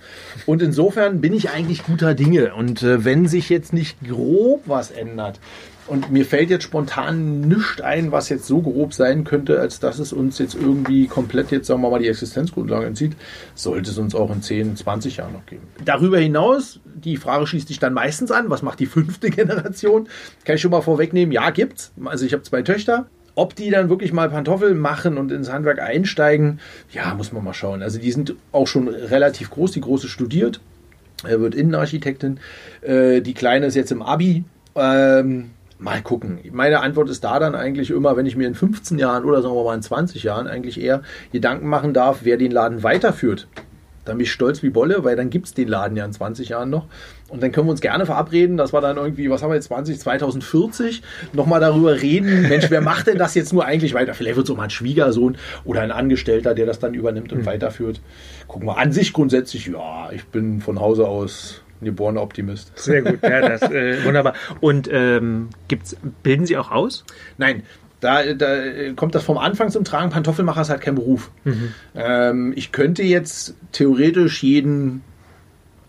Und 0.47 0.63
insofern 0.63 1.21
bin 1.21 1.33
ich 1.33 1.51
eigentlich 1.51 1.85
guter 1.85 2.15
Dinge. 2.15 2.55
Und 2.55 2.83
äh, 2.83 3.05
wenn 3.05 3.27
sich 3.27 3.49
jetzt 3.49 3.73
nicht 3.73 3.99
grob 4.07 4.63
was 4.67 4.91
ändert, 4.91 5.41
und 5.87 6.11
mir 6.11 6.25
fällt 6.25 6.51
jetzt 6.51 6.65
spontan 6.65 7.41
nichts 7.41 7.81
ein, 7.81 8.13
was 8.13 8.29
jetzt 8.29 8.47
so 8.47 8.61
grob 8.61 8.95
sein 8.95 9.25
könnte, 9.25 9.61
als 9.61 9.81
dass 9.81 9.99
es 9.99 10.13
uns 10.13 10.39
jetzt 10.39 10.55
irgendwie 10.55 11.07
komplett 11.07 11.51
jetzt, 11.51 11.67
sagen 11.67 11.83
wir 11.83 11.91
mal, 11.91 11.99
die 11.99 12.09
Existenzgrundlage 12.09 12.87
entzieht, 12.87 13.17
sollte 13.55 13.91
es 13.91 13.99
uns 13.99 14.15
auch 14.15 14.31
in 14.31 14.43
10, 14.43 14.77
20 14.77 15.19
Jahren 15.19 15.33
noch 15.33 15.47
geben. 15.47 15.63
Darüber 15.85 16.19
hinaus, 16.19 16.81
die 16.85 17.17
Frage 17.17 17.47
schließt 17.47 17.69
sich 17.69 17.79
dann 17.79 17.95
meistens 17.95 18.31
an, 18.31 18.49
was 18.49 18.63
macht 18.63 18.81
die 18.81 18.87
fünfte 18.87 19.31
Generation? 19.31 20.09
Kann 20.45 20.57
ich 20.57 20.63
schon 20.63 20.71
mal 20.71 20.83
vorwegnehmen, 20.83 21.33
ja, 21.33 21.51
gibt's. 21.51 21.93
Also 22.05 22.25
ich 22.25 22.33
habe 22.33 22.43
zwei 22.43 22.63
Töchter. 22.63 23.07
Ob 23.35 23.57
die 23.57 23.71
dann 23.71 23.89
wirklich 23.89 24.13
mal 24.13 24.29
Pantoffeln 24.29 24.79
machen 24.79 25.17
und 25.17 25.33
ins 25.33 25.51
Handwerk 25.51 25.81
einsteigen, 25.81 26.61
ja, 26.93 27.15
muss 27.15 27.33
man 27.33 27.43
mal 27.43 27.55
schauen. 27.55 27.83
Also 27.83 27.99
die 27.99 28.13
sind 28.13 28.35
auch 28.53 28.67
schon 28.67 28.89
relativ 28.89 29.49
groß. 29.49 29.73
Die 29.73 29.81
Große 29.81 30.07
studiert, 30.09 30.61
er 31.25 31.41
wird 31.41 31.55
Innenarchitektin. 31.55 32.41
Äh, 32.83 33.23
die 33.23 33.33
Kleine 33.33 33.67
ist 33.67 33.75
jetzt 33.75 33.91
im 33.91 34.03
Abi. 34.03 34.45
Ähm, 34.75 35.51
Mal 35.83 36.01
gucken. 36.01 36.39
Meine 36.53 36.81
Antwort 36.81 37.11
ist 37.11 37.25
da 37.25 37.41
dann 37.41 37.57
eigentlich 37.57 37.91
immer, 37.91 38.17
wenn 38.17 38.25
ich 38.25 38.37
mir 38.37 38.47
in 38.47 38.55
15 38.55 39.01
Jahren 39.01 39.25
oder 39.25 39.43
sagen 39.43 39.57
wir 39.57 39.65
mal 39.65 39.75
in 39.75 39.83
20 39.83 40.23
Jahren 40.23 40.47
eigentlich 40.47 40.81
eher 40.81 41.03
Gedanken 41.33 41.67
machen 41.67 41.93
darf, 41.93 42.21
wer 42.23 42.37
den 42.37 42.53
Laden 42.53 42.85
weiterführt. 42.85 43.49
Dann 44.05 44.17
bin 44.17 44.25
ich 44.25 44.33
stolz 44.33 44.63
wie 44.63 44.71
Bolle, 44.71 45.03
weil 45.03 45.17
dann 45.17 45.29
gibt 45.29 45.47
es 45.47 45.55
den 45.55 45.67
Laden 45.67 45.97
ja 45.97 46.05
in 46.05 46.13
20 46.13 46.51
Jahren 46.51 46.71
noch. 46.71 46.87
Und 47.29 47.43
dann 47.43 47.51
können 47.51 47.67
wir 47.67 47.73
uns 47.73 47.81
gerne 47.81 48.07
verabreden, 48.07 48.57
dass 48.57 48.73
wir 48.73 48.81
dann 48.81 48.97
irgendwie, 48.97 49.29
was 49.29 49.43
haben 49.43 49.51
wir 49.51 49.57
jetzt, 49.57 49.67
20, 49.67 49.99
2040, 49.99 51.03
nochmal 51.33 51.61
darüber 51.61 52.01
reden, 52.01 52.43
Mensch, 52.43 52.71
wer 52.71 52.81
macht 52.81 53.09
denn 53.09 53.19
das 53.19 53.35
jetzt 53.35 53.53
nur 53.53 53.65
eigentlich 53.65 53.95
weiter? 53.95 54.15
Vielleicht 54.15 54.37
wird 54.37 54.47
es 54.47 54.53
auch 54.53 54.57
mal 54.57 54.65
ein 54.65 54.71
Schwiegersohn 54.71 55.37
oder 55.65 55.81
ein 55.81 55.91
Angestellter, 55.91 56.55
der 56.55 56.67
das 56.67 56.79
dann 56.79 56.95
übernimmt 56.95 57.33
und 57.33 57.41
mhm. 57.41 57.47
weiterführt. 57.47 58.01
Gucken 58.47 58.69
wir 58.69 58.79
an 58.79 58.93
sich 58.93 59.13
grundsätzlich, 59.13 59.67
ja, 59.67 60.11
ich 60.13 60.25
bin 60.27 60.61
von 60.61 60.79
Hause 60.79 61.09
aus 61.09 61.62
geborener 61.85 62.23
Optimist. 62.23 62.79
Sehr 62.79 63.03
gut, 63.03 63.23
ja, 63.23 63.49
das 63.49 63.63
äh, 63.63 64.05
wunderbar. 64.05 64.35
Und 64.61 64.89
ähm, 64.91 65.49
gibt's, 65.69 65.97
bilden 66.23 66.47
Sie 66.47 66.57
auch 66.57 66.71
aus? 66.71 67.05
Nein, 67.39 67.63
da, 68.03 68.35
da, 68.35 68.93
kommt 68.97 69.15
das 69.15 69.23
vom 69.23 69.39
Anfang 69.39 69.71
zum 69.71 69.85
Tragen. 69.85 70.11
Pantoffelmacher 70.11 70.63
ist 70.63 70.71
halt 70.71 70.81
kein 70.81 70.97
Beruf. 70.97 71.31
Mhm. 71.45 71.75
Ähm, 71.95 72.53
ich 72.57 72.73
könnte 72.73 73.05
jetzt 73.05 73.55
theoretisch 73.71 74.43
jeden, 74.43 75.03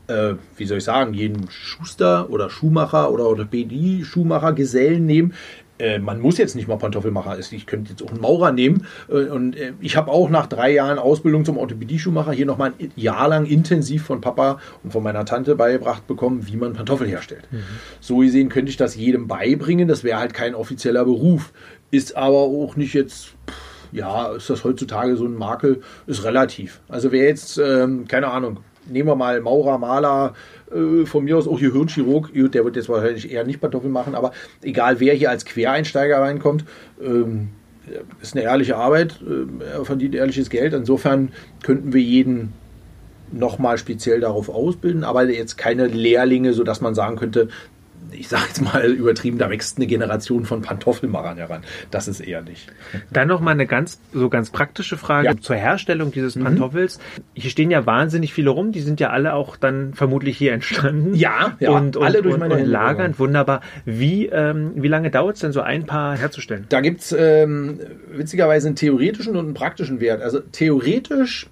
äh, 0.07 0.35
wie 0.55 0.65
soll 0.65 0.77
ich 0.77 0.83
sagen, 0.83 1.15
jeden 1.15 1.49
Schuster 1.49 2.29
oder 2.29 2.51
Schuhmacher 2.51 3.11
oder 3.11 3.25
Orthopädie-Schuhmacher 3.25 4.53
Gesellen 4.53 5.07
nehmen. 5.07 5.33
Äh, 5.79 5.99
man 5.99 6.19
muss 6.19 6.37
jetzt 6.37 6.55
nicht 6.55 6.67
mal 6.67 6.77
Pantoffelmacher. 6.77 7.37
Ich 7.39 7.65
könnte 7.65 7.91
jetzt 7.91 8.03
auch 8.03 8.11
einen 8.11 8.21
Maurer 8.21 8.51
nehmen. 8.51 8.85
Äh, 9.09 9.25
und 9.25 9.55
äh, 9.55 9.73
ich 9.81 9.97
habe 9.97 10.11
auch 10.11 10.29
nach 10.29 10.47
drei 10.47 10.71
Jahren 10.71 10.99
Ausbildung 10.99 11.45
zum 11.45 11.57
Orthopädie-Schuhmacher 11.57 12.31
hier 12.31 12.45
nochmal 12.45 12.73
ein 12.79 12.91
Jahr 12.95 13.27
lang 13.27 13.45
intensiv 13.45 14.03
von 14.03 14.21
Papa 14.21 14.59
und 14.83 14.91
von 14.91 15.03
meiner 15.03 15.25
Tante 15.25 15.55
beigebracht 15.55 16.07
bekommen, 16.07 16.47
wie 16.47 16.57
man 16.57 16.73
Pantoffel 16.73 17.07
herstellt. 17.07 17.47
Mhm. 17.51 17.63
So 17.99 18.17
gesehen 18.17 18.49
könnte 18.49 18.69
ich 18.69 18.77
das 18.77 18.95
jedem 18.95 19.27
beibringen. 19.27 19.87
Das 19.87 20.03
wäre 20.03 20.19
halt 20.19 20.33
kein 20.33 20.55
offizieller 20.55 21.05
Beruf. 21.05 21.53
Ist 21.91 22.15
aber 22.15 22.37
auch 22.37 22.75
nicht 22.75 22.93
jetzt 22.93 23.33
ja, 23.91 24.33
ist 24.33 24.49
das 24.49 24.63
heutzutage 24.63 25.15
so 25.15 25.25
ein 25.25 25.35
Makel, 25.35 25.81
ist 26.07 26.23
relativ. 26.23 26.81
Also 26.89 27.11
wer 27.11 27.25
jetzt, 27.25 27.59
ähm, 27.59 28.07
keine 28.07 28.29
Ahnung, 28.29 28.57
nehmen 28.87 29.07
wir 29.07 29.15
mal 29.15 29.39
Maurer, 29.41 29.77
Maler, 29.77 30.33
äh, 30.73 31.05
von 31.05 31.23
mir 31.23 31.37
aus 31.37 31.47
auch 31.47 31.59
hier 31.59 31.71
Hirnchirurg, 31.73 32.31
der 32.33 32.65
wird 32.65 32.75
jetzt 32.75 32.89
wahrscheinlich 32.89 33.31
eher 33.31 33.43
nicht 33.43 33.61
Kartoffeln 33.61 33.93
machen, 33.93 34.15
aber 34.15 34.31
egal 34.61 34.99
wer 34.99 35.13
hier 35.13 35.29
als 35.29 35.45
Quereinsteiger 35.45 36.19
reinkommt, 36.19 36.65
ähm, 37.01 37.49
ist 38.21 38.35
eine 38.35 38.43
ehrliche 38.43 38.77
Arbeit, 38.77 39.19
äh, 39.21 39.63
er 39.65 39.85
verdient 39.85 40.15
ehrliches 40.15 40.49
Geld. 40.49 40.73
Insofern 40.73 41.31
könnten 41.63 41.93
wir 41.93 42.01
jeden 42.01 42.53
nochmal 43.31 43.77
speziell 43.77 44.19
darauf 44.19 44.49
ausbilden, 44.49 45.03
aber 45.03 45.27
jetzt 45.29 45.57
keine 45.57 45.87
Lehrlinge, 45.87 46.53
sodass 46.53 46.81
man 46.81 46.95
sagen 46.95 47.15
könnte, 47.15 47.49
ich 48.13 48.27
sage 48.27 48.43
jetzt 48.47 48.61
mal 48.61 48.85
übertrieben, 48.85 49.37
da 49.37 49.49
wächst 49.49 49.77
eine 49.77 49.87
Generation 49.87 50.45
von 50.45 50.61
Pantoffelmachern 50.61 51.37
heran. 51.37 51.63
Das 51.91 52.07
ist 52.07 52.19
eher 52.19 52.41
nicht. 52.41 52.71
Dann 53.11 53.27
noch 53.27 53.41
mal 53.41 53.51
eine 53.51 53.65
ganz 53.65 53.99
so 54.13 54.29
ganz 54.29 54.49
praktische 54.49 54.97
Frage 54.97 55.27
ja. 55.27 55.37
zur 55.37 55.55
Herstellung 55.55 56.11
dieses 56.11 56.35
mhm. 56.35 56.43
Pantoffels. 56.43 56.99
Hier 57.33 57.49
stehen 57.49 57.71
ja 57.71 57.85
wahnsinnig 57.85 58.33
viele 58.33 58.49
rum. 58.49 58.71
Die 58.71 58.81
sind 58.81 58.99
ja 58.99 59.09
alle 59.09 59.33
auch 59.33 59.57
dann 59.57 59.93
vermutlich 59.93 60.37
hier 60.37 60.53
entstanden. 60.53 61.13
Ja, 61.13 61.55
ja 61.59 61.71
und, 61.71 61.97
und 61.97 62.03
alle 62.03 62.21
durch 62.21 62.37
meine 62.37 62.55
und, 62.55 62.61
und 62.61 62.67
lagern. 62.67 63.17
Wunderbar. 63.17 63.61
Wie 63.85 64.27
ähm, 64.27 64.71
wie 64.75 64.87
lange 64.87 65.11
dauert 65.11 65.35
es 65.35 65.41
denn 65.41 65.51
so 65.51 65.61
ein 65.61 65.85
Paar 65.85 66.17
herzustellen? 66.17 66.65
Da 66.69 66.81
gibt's 66.81 67.15
ähm, 67.17 67.79
witzigerweise 68.11 68.67
einen 68.67 68.75
theoretischen 68.75 69.35
und 69.35 69.45
einen 69.45 69.53
praktischen 69.53 69.99
Wert. 69.99 70.21
Also 70.21 70.39
theoretisch 70.39 71.47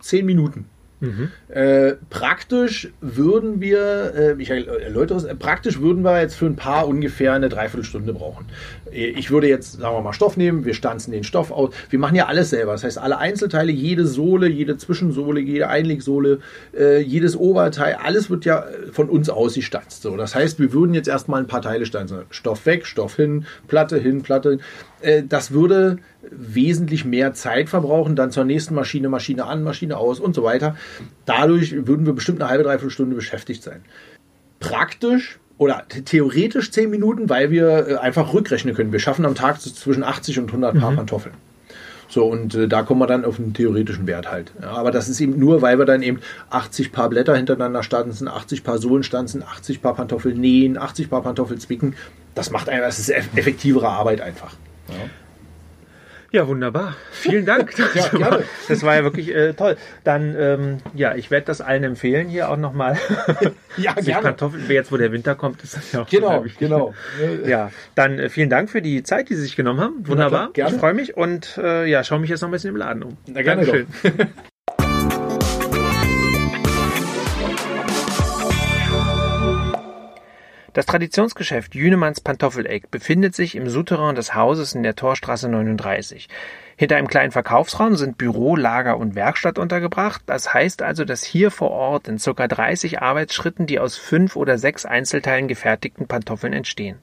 zehn 0.00 0.26
Minuten. 0.26 0.66
Mhm. 1.00 1.30
Äh, 1.48 1.94
praktisch 2.08 2.88
würden 3.00 3.60
wir, 3.60 4.14
äh, 4.14 4.42
ich 4.42 4.50
erläutere 4.50 5.18
es, 5.18 5.24
äh, 5.24 5.34
praktisch 5.34 5.80
würden 5.80 6.02
wir 6.02 6.20
jetzt 6.20 6.36
für 6.36 6.46
ein 6.46 6.56
paar 6.56 6.88
ungefähr 6.88 7.34
eine 7.34 7.50
Dreiviertelstunde 7.50 8.14
brauchen. 8.14 8.46
Äh, 8.90 9.08
ich 9.08 9.30
würde 9.30 9.48
jetzt, 9.48 9.72
sagen 9.72 9.94
wir 9.94 10.00
mal, 10.00 10.14
Stoff 10.14 10.36
nehmen, 10.36 10.64
wir 10.64 10.72
stanzen 10.72 11.12
den 11.12 11.24
Stoff 11.24 11.50
aus. 11.50 11.74
Wir 11.90 11.98
machen 11.98 12.14
ja 12.14 12.26
alles 12.26 12.50
selber. 12.50 12.72
Das 12.72 12.84
heißt, 12.84 12.98
alle 12.98 13.18
Einzelteile, 13.18 13.72
jede 13.72 14.06
Sohle, 14.06 14.48
jede 14.48 14.78
Zwischensohle, 14.78 15.40
jede 15.40 15.68
Einlegsohle, 15.68 16.38
äh, 16.76 17.00
jedes 17.00 17.36
Oberteil, 17.36 17.98
alles 18.02 18.30
wird 18.30 18.46
ja 18.46 18.64
von 18.92 19.10
uns 19.10 19.28
ausgestanzt. 19.28 20.02
So, 20.02 20.16
das 20.16 20.34
heißt, 20.34 20.58
wir 20.58 20.72
würden 20.72 20.94
jetzt 20.94 21.08
erstmal 21.08 21.40
ein 21.40 21.46
paar 21.46 21.62
Teile 21.62 21.84
stanzen. 21.84 22.20
Stoff 22.30 22.64
weg, 22.64 22.86
Stoff 22.86 23.16
hin, 23.16 23.44
Platte 23.68 23.98
hin, 23.98 24.22
Platte 24.22 24.50
hin. 24.50 24.60
Äh, 25.00 25.22
das 25.28 25.50
würde 25.50 25.98
wesentlich 26.30 27.04
mehr 27.04 27.34
Zeit 27.34 27.68
verbrauchen, 27.68 28.16
dann 28.16 28.30
zur 28.30 28.44
nächsten 28.44 28.74
Maschine, 28.74 29.08
Maschine 29.08 29.44
an, 29.44 29.62
Maschine 29.62 29.96
aus 29.96 30.20
und 30.20 30.34
so 30.34 30.42
weiter. 30.42 30.76
Dadurch 31.24 31.72
würden 31.86 32.06
wir 32.06 32.12
bestimmt 32.12 32.40
eine 32.40 32.50
halbe, 32.50 32.64
dreiviertel 32.64 32.90
Stunde 32.90 33.16
beschäftigt 33.16 33.62
sein. 33.62 33.82
Praktisch 34.60 35.38
oder 35.58 35.84
theoretisch 36.04 36.70
zehn 36.70 36.90
Minuten, 36.90 37.28
weil 37.28 37.50
wir 37.50 37.88
äh, 37.88 37.96
einfach 37.96 38.32
rückrechnen 38.32 38.74
können. 38.74 38.92
Wir 38.92 39.00
schaffen 39.00 39.24
am 39.24 39.34
Tag 39.34 39.60
zwischen 39.60 40.02
80 40.02 40.38
und 40.40 40.48
100 40.48 40.74
mhm. 40.74 40.80
Paar 40.80 40.92
Pantoffeln. 40.92 41.34
So, 42.08 42.24
und 42.26 42.54
äh, 42.54 42.68
da 42.68 42.82
kommen 42.82 43.00
wir 43.00 43.06
dann 43.06 43.24
auf 43.24 43.38
einen 43.38 43.52
theoretischen 43.52 44.06
Wert 44.06 44.30
halt. 44.30 44.52
Ja, 44.62 44.70
aber 44.72 44.90
das 44.90 45.08
ist 45.08 45.20
eben 45.20 45.38
nur, 45.38 45.60
weil 45.62 45.78
wir 45.78 45.86
dann 45.86 46.02
eben 46.02 46.20
80 46.50 46.92
Paar 46.92 47.08
Blätter 47.08 47.36
hintereinander 47.36 47.82
stanzen, 47.82 48.28
80 48.28 48.62
Paar 48.62 48.78
Sohlen 48.78 49.02
stanzen, 49.02 49.42
80 49.42 49.82
Paar 49.82 49.94
Pantoffeln 49.94 50.40
nähen, 50.40 50.78
80 50.78 51.10
Paar 51.10 51.22
Pantoffeln 51.22 51.58
zwicken. 51.58 51.94
Das 52.34 52.50
macht 52.50 52.68
einfach, 52.68 52.86
das 52.86 52.98
ist 52.98 53.08
effektivere 53.08 53.88
Arbeit 53.88 54.20
einfach. 54.20 54.54
Ja. 56.32 56.46
Wunderbar. 56.46 56.96
Vielen 57.12 57.46
Dank. 57.46 57.72
ja, 57.94 58.08
gerne. 58.08 58.44
Das 58.68 58.82
war 58.82 58.94
ja 58.94 59.04
wirklich 59.04 59.34
äh, 59.34 59.54
toll. 59.54 59.76
Dann, 60.04 60.36
ähm, 60.38 60.78
ja, 60.94 61.14
ich 61.14 61.30
werde 61.30 61.46
das 61.46 61.62
allen 61.62 61.82
empfehlen, 61.82 62.28
hier 62.28 62.50
auch 62.50 62.58
nochmal. 62.58 62.98
ja, 63.78 63.94
gerne. 63.94 64.22
Kartoffeln, 64.22 64.64
jetzt 64.68 64.92
wo 64.92 64.98
der 64.98 65.12
Winter 65.12 65.34
kommt, 65.34 65.62
ist 65.62 65.76
das 65.76 65.92
ja 65.92 66.02
auch 66.02 66.08
Genau, 66.08 66.44
genau. 66.58 66.94
Ja, 67.46 67.70
dann 67.94 68.18
äh, 68.18 68.28
vielen 68.28 68.50
Dank 68.50 68.70
für 68.70 68.82
die 68.82 69.02
Zeit, 69.02 69.30
die 69.30 69.34
Sie 69.34 69.42
sich 69.42 69.56
genommen 69.56 69.80
haben. 69.80 70.06
Wunderbar. 70.06 70.50
Ja, 70.56 70.68
ich 70.68 70.74
freue 70.74 70.94
mich 70.94 71.16
und 71.16 71.56
äh, 71.56 71.86
ja, 71.86 72.04
schaue 72.04 72.18
mich 72.18 72.28
jetzt 72.28 72.42
noch 72.42 72.48
ein 72.48 72.52
bisschen 72.52 72.70
im 72.70 72.76
Laden 72.76 73.02
um. 73.02 73.16
Na, 73.26 73.42
gerne 73.42 73.64
Dankeschön. 73.64 73.86
Das 80.76 80.84
Traditionsgeschäft 80.84 81.74
Jünemanns 81.74 82.20
Pantoffeleck 82.20 82.90
befindet 82.90 83.34
sich 83.34 83.54
im 83.54 83.66
Souterrain 83.66 84.14
des 84.14 84.34
Hauses 84.34 84.74
in 84.74 84.82
der 84.82 84.94
Torstraße 84.94 85.48
39. 85.48 86.28
Hinter 86.76 86.96
einem 86.96 87.08
kleinen 87.08 87.32
Verkaufsraum 87.32 87.96
sind 87.96 88.18
Büro, 88.18 88.56
Lager 88.56 88.98
und 88.98 89.14
Werkstatt 89.14 89.58
untergebracht. 89.58 90.20
Das 90.26 90.52
heißt 90.52 90.82
also, 90.82 91.06
dass 91.06 91.24
hier 91.24 91.50
vor 91.50 91.70
Ort 91.70 92.08
in 92.08 92.18
ca. 92.18 92.46
30 92.46 93.00
Arbeitsschritten 93.00 93.64
die 93.64 93.80
aus 93.80 93.96
fünf 93.96 94.36
oder 94.36 94.58
sechs 94.58 94.84
Einzelteilen 94.84 95.48
gefertigten 95.48 96.08
Pantoffeln 96.08 96.52
entstehen. 96.52 96.98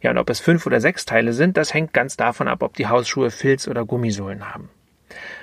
Ja, 0.00 0.10
und 0.10 0.16
ob 0.16 0.30
es 0.30 0.40
fünf 0.40 0.64
oder 0.64 0.80
sechs 0.80 1.04
Teile 1.04 1.34
sind, 1.34 1.58
das 1.58 1.74
hängt 1.74 1.92
ganz 1.92 2.16
davon 2.16 2.48
ab, 2.48 2.62
ob 2.62 2.72
die 2.72 2.86
Hausschuhe 2.86 3.30
Filz 3.30 3.68
oder 3.68 3.84
Gummisohlen 3.84 4.48
haben. 4.54 4.70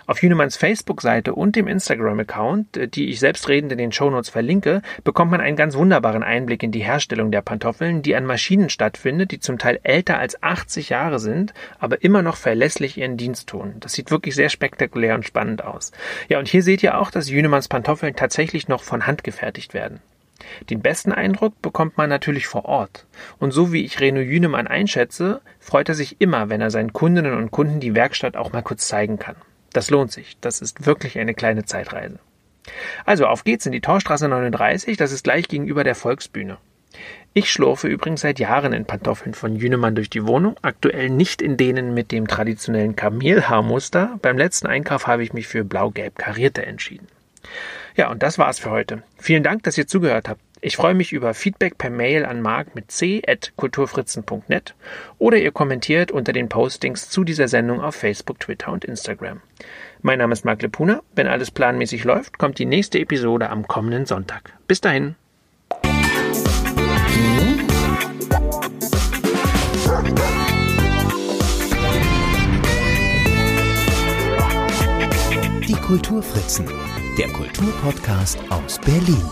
Auf 0.08 0.22
Jünemanns 0.22 0.58
Facebook-Seite 0.58 1.34
und 1.34 1.56
dem 1.56 1.68
Instagram-Account, 1.68 2.78
äh, 2.78 2.88
die 2.88 3.10
ich 3.10 3.20
selbstredend 3.20 3.72
in 3.72 3.78
den 3.78 3.92
Shownotes 3.92 4.30
verlinke, 4.30 4.82
bekommt 5.04 5.32
man 5.32 5.42
einen 5.42 5.56
ganz 5.56 5.76
wunderbaren 5.76 6.24
Einblick 6.24 6.64
in 6.64 6.72
die 6.72 6.84
Herstellung 6.84 7.32
der 7.32 7.42
Pantoffeln, 7.42 8.02
die 8.02 8.16
an 8.16 8.26
Maschinen 8.26 8.70
stattfindet, 8.70 9.32
die 9.32 9.40
zum 9.40 9.58
Teil 9.58 9.80
älter 9.84 10.18
als 10.18 10.42
80 10.42 10.90
Jahre 10.90 11.20
sind, 11.20 11.54
aber 11.80 12.04
immer 12.04 12.22
noch 12.22 12.36
verlässlich 12.36 12.98
ihren 12.98 13.18
Dienst 13.18 13.48
tun. 13.48 13.76
Das 13.80 13.94
sieht 13.94 14.12
wirklich 14.12 14.36
sehr 14.36 14.50
spektakulär 14.50 15.16
und 15.16 15.26
spannend 15.26 15.64
aus. 15.64 15.92
Ja, 16.28 16.40
und 16.40 16.48
hier 16.48 16.64
seht 16.64 16.84
ihr 16.84 16.98
auch, 16.98 17.12
dass 17.12 17.30
Jünemanns 17.30 17.68
Pantoffeln 17.68 18.16
tatsächlich 18.16 18.68
noch 18.68 18.84
von 18.84 19.08
Hand 19.08 19.24
gefertigt 19.24 19.74
werden. 19.74 20.02
Den 20.70 20.82
besten 20.82 21.12
Eindruck 21.12 21.62
bekommt 21.62 21.98
man 21.98 22.10
natürlich 22.10 22.48
vor 22.48 22.66
Ort. 22.66 23.06
Und 23.40 23.52
so 23.52 23.72
wie 23.72 23.86
ich 23.86 24.00
Reno 24.00 24.20
Jünemann 24.20 24.68
einschätze, 24.68 25.42
freut 25.60 25.90
er 25.90 25.96
sich 25.96 26.20
immer, 26.20 26.50
wenn 26.50 26.62
er 26.62 26.72
seinen 26.72 26.94
Kundinnen 26.94 27.34
und 27.34 27.52
Kunden 27.52 27.80
die 27.80 27.96
Werkstatt 27.96 28.36
auch 28.36 28.52
mal 28.52 28.64
kurz 28.64 28.88
zeigen 28.88 29.20
kann. 29.20 29.36
Das 29.74 29.90
lohnt 29.90 30.12
sich. 30.12 30.38
Das 30.42 30.62
ist 30.62 30.86
wirklich 30.86 31.18
eine 31.18 31.34
kleine 31.34 31.66
Zeitreise. 31.66 32.20
Also 33.06 33.28
auf 33.28 33.44
geht's 33.44 33.66
in 33.66 33.72
die 33.72 33.82
Torstraße 33.82 34.28
39, 34.28 34.98
das 34.98 35.12
ist 35.12 35.24
gleich 35.24 35.48
gegenüber 35.48 35.84
der 35.84 35.96
Volksbühne. 35.96 36.58
Ich 37.34 37.50
schlurfe 37.50 37.88
übrigens 37.88 38.22
seit 38.22 38.40
Jahren 38.40 38.74
in 38.74 38.86
Pantoffeln 38.86 39.34
von 39.34 39.56
Jünemann 39.56 39.96
durch 39.96 40.10
die 40.10 40.28
Wohnung, 40.28 40.58
aktuell 40.62 41.10
nicht 41.10 41.42
in 41.42 41.56
denen 41.56 41.94
mit 41.94 42.12
dem 42.12 42.28
traditionellen 42.28 42.98
Kamelhaarmuster. 42.98 44.20
Beim 44.22 44.38
letzten 44.38 44.68
Einkauf 44.68 45.08
habe 45.08 45.24
ich 45.24 45.32
mich 45.32 45.48
für 45.48 45.64
blau-gelb 45.64 46.18
karierte 46.18 46.66
entschieden. 46.66 47.08
Ja, 47.96 48.12
und 48.12 48.22
das 48.22 48.38
war's 48.38 48.60
für 48.60 48.72
heute. 48.72 49.04
Vielen 49.18 49.44
Dank, 49.44 49.64
dass 49.64 49.78
ihr 49.78 49.88
zugehört 49.88 50.28
habt. 50.28 50.42
Ich 50.64 50.78
freue 50.78 50.94
mich 50.94 51.12
über 51.12 51.34
Feedback 51.34 51.80
per 51.80 51.90
Mail 51.90 52.24
an 52.24 52.40
mark 52.40 52.76
mit 52.76 52.92
c.kulturfritzen.net 52.92 54.76
oder 55.18 55.38
ihr 55.38 55.52
kommentiert 55.52 56.12
unter 56.12 56.34
den 56.34 56.50
Postings 56.50 57.10
zu 57.10 57.24
dieser 57.24 57.48
Sendung 57.48 57.82
auf 57.82 57.96
Facebook, 57.96 58.40
Twitter 58.40 58.72
und 58.72 58.86
Instagram. 58.86 59.42
Mein 60.04 60.20
Name 60.20 60.34
ist 60.34 60.46
Marc 60.46 60.62
Lepuna. 60.62 61.02
Wenn 61.16 61.26
alles 61.26 61.50
planmäßig 61.50 62.04
läuft, 62.04 62.38
kommt 62.38 62.60
die 62.60 62.68
nächste 62.68 63.00
Episode 63.00 63.50
am 63.50 63.68
kommenden 63.68 64.06
Sonntag. 64.06 64.54
Bis 64.68 64.82
dahin. 64.82 65.16
Die 75.68 75.74
Kulturfritzen, 75.74 76.68
der 77.18 77.30
Kulturpodcast 77.30 78.40
aus 78.52 78.80
Berlin. 78.80 79.24